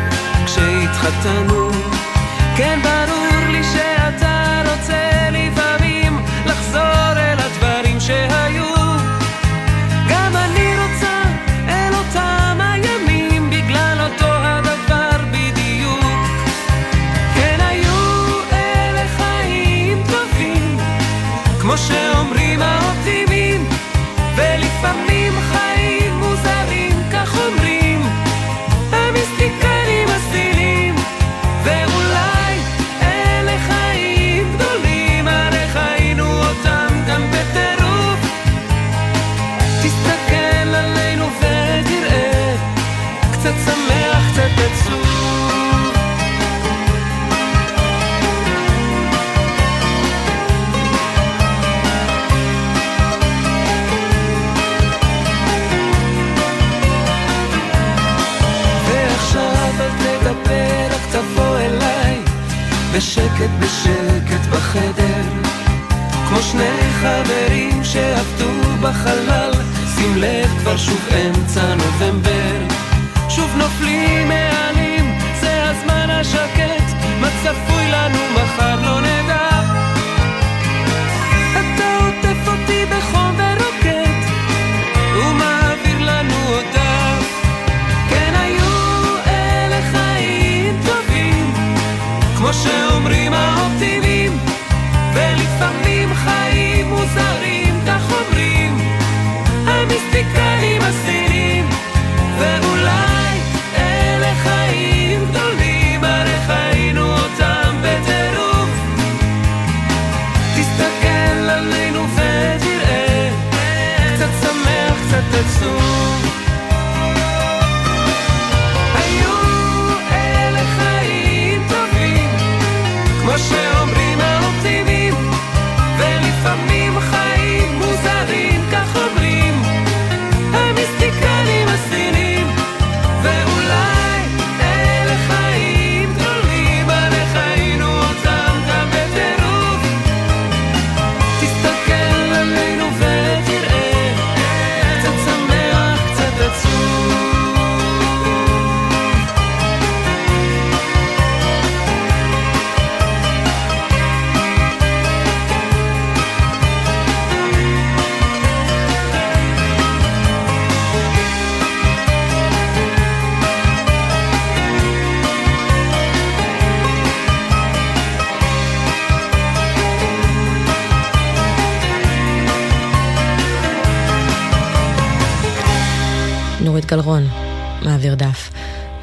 [0.45, 1.69] כשהתחתנו.
[2.57, 3.50] כן, ברור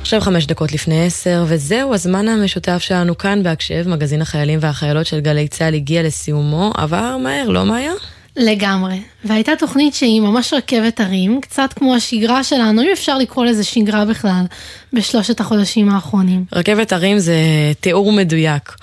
[0.09, 5.20] עכשיו חמש דקות לפני עשר, וזהו הזמן המשותף שלנו כאן בהקשב, מגזין החיילים והחיילות של
[5.20, 7.92] גלי צה"ל הגיע לסיומו, עבר מהר, לא מאיה?
[8.36, 9.00] לגמרי.
[9.24, 14.04] והייתה תוכנית שהיא ממש רכבת הרים, קצת כמו השגרה שלנו, אם אפשר לקרוא לזה שגרה
[14.04, 14.44] בכלל,
[14.92, 16.44] בשלושת החודשים האחרונים.
[16.52, 17.36] רכבת הרים זה
[17.80, 18.74] תיאור מדויק.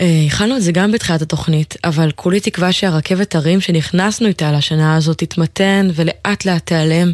[0.00, 4.96] אה, הכנו את זה גם בתחילת התוכנית, אבל כולי תקווה שהרכבת הרים שנכנסנו איתה לשנה
[4.96, 7.12] הזאת תתמתן ולאט לאט תיעלם,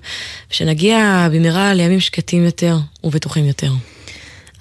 [0.51, 3.73] ושנגיע במהרה לימים שקטים יותר ובטוחים יותר.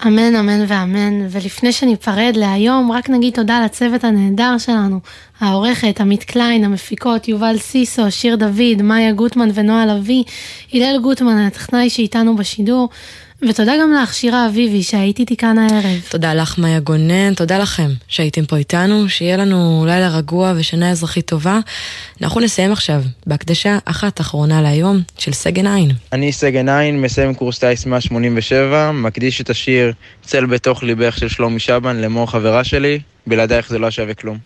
[0.07, 1.27] אמן, אמן ואמן.
[1.29, 4.99] ולפני שניפרד להיום, רק נגיד תודה לצוות הנהדר שלנו,
[5.39, 10.23] העורכת, עמית קליין, המפיקות, יובל סיסו, שיר דוד, מאיה גוטמן ונועה לביא,
[10.73, 12.89] הלל גוטמן, הטכנאי שאיתנו בשידור.
[13.49, 16.01] ותודה גם לך, שירה אביבי, שהיית איתי כאן הערב.
[16.09, 21.25] תודה לך, מאיה גונן, תודה לכם שהייתם פה איתנו, שיהיה לנו לילה רגוע ושנה אזרחית
[21.25, 21.59] טובה.
[22.21, 25.91] אנחנו נסיים עכשיו בהקדשה אחת אחרונה להיום של סגן עין.
[26.13, 31.59] אני סגן עין, מסיים קורס טיס 187, מקדיש את השיר צל בתוך ליבך של שלומי
[31.59, 34.37] שבן למור חברה שלי, בלעדייך זה לא שווה כלום.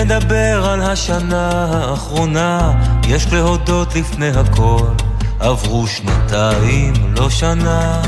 [0.00, 2.72] לדבר על השנה האחרונה,
[3.08, 4.86] יש להודות לפני הכל,
[5.40, 8.02] עברו שנתיים, לא שנה.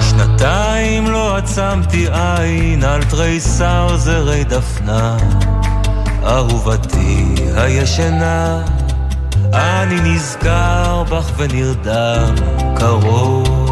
[0.00, 5.16] שנתיים לא עצמתי עין על תריסר זרי דפנה,
[6.24, 8.64] אהובתי הישנה,
[9.52, 12.34] אני נזכר בך ונרדם,
[12.76, 13.63] קרוב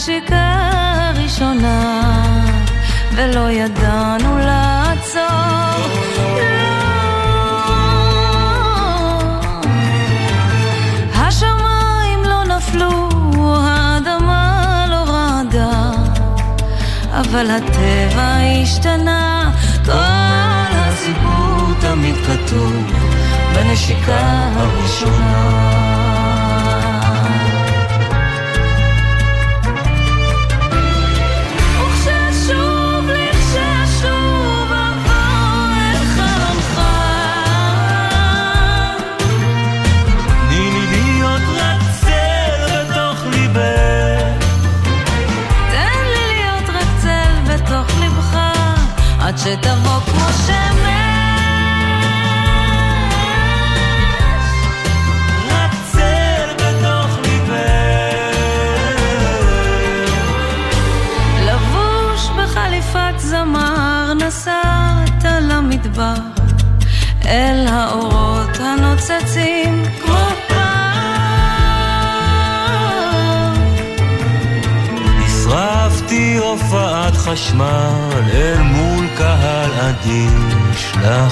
[0.00, 0.70] בנשיקה
[1.14, 2.04] הראשונה,
[3.12, 5.20] ולא ידענו לעצור.
[6.16, 6.64] לא.
[12.24, 12.44] לא
[14.88, 15.04] לא
[17.12, 19.50] אבל הטבע השתנה,
[19.84, 22.92] כל הסיפור תמיד כתוב
[23.54, 25.99] בנשיקה הראשונה.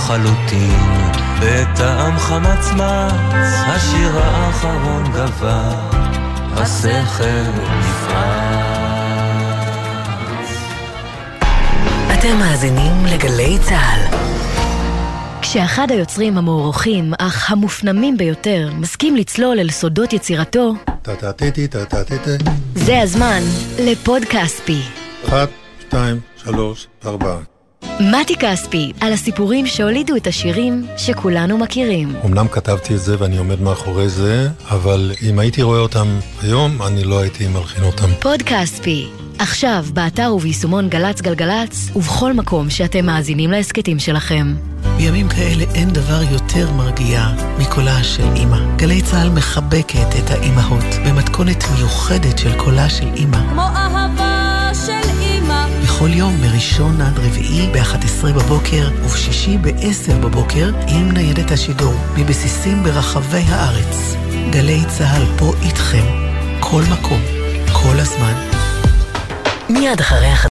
[0.09, 5.73] לחלוטין בטעם חמצמץ השיר האחרון גבר
[6.57, 7.43] השכל
[7.79, 8.19] נפרץ
[12.19, 14.17] אתם מאזינים לגלי צה"ל.
[15.43, 20.75] כשאחד היוצרים המוערוכים, אך המופנמים ביותר, מסכים לצלול אל סודות יצירתו.
[22.75, 23.41] זה הזמן
[23.79, 24.81] לפוד כספי.
[25.27, 25.49] אחת,
[25.81, 27.58] שתיים, שלוש, ארבע.
[28.01, 32.17] מתי כספי, על הסיפורים שהולידו את השירים שכולנו מכירים.
[32.25, 36.07] אמנם כתבתי את זה ואני עומד מאחורי זה, אבל אם הייתי רואה אותם
[36.43, 38.07] היום, אני לא הייתי מלחין אותם.
[38.21, 39.09] פוד כספי,
[39.39, 44.55] עכשיו באתר וביישומון גל"צ גלגלצ, ובכל מקום שאתם מאזינים להסכתים שלכם.
[44.97, 48.77] בימים כאלה אין דבר יותר מרגיע מקולה של אימא.
[48.77, 53.39] גלי צה"ל מחבקת את האימהות במתכונת מיוחדת של קולה של אימא.
[53.51, 55.28] כמו אהבה של אימא.
[55.99, 63.43] בכל יום מראשון עד רביעי ב-11 בבוקר ובשישי ב-10 בבוקר עם ניידת השידור מבסיסים ברחבי
[63.49, 64.15] הארץ.
[64.51, 66.05] גלי צה"ל פה איתכם,
[66.61, 67.21] כל מקום,
[67.73, 68.33] כל הזמן.
[69.69, 70.27] מיד אחרי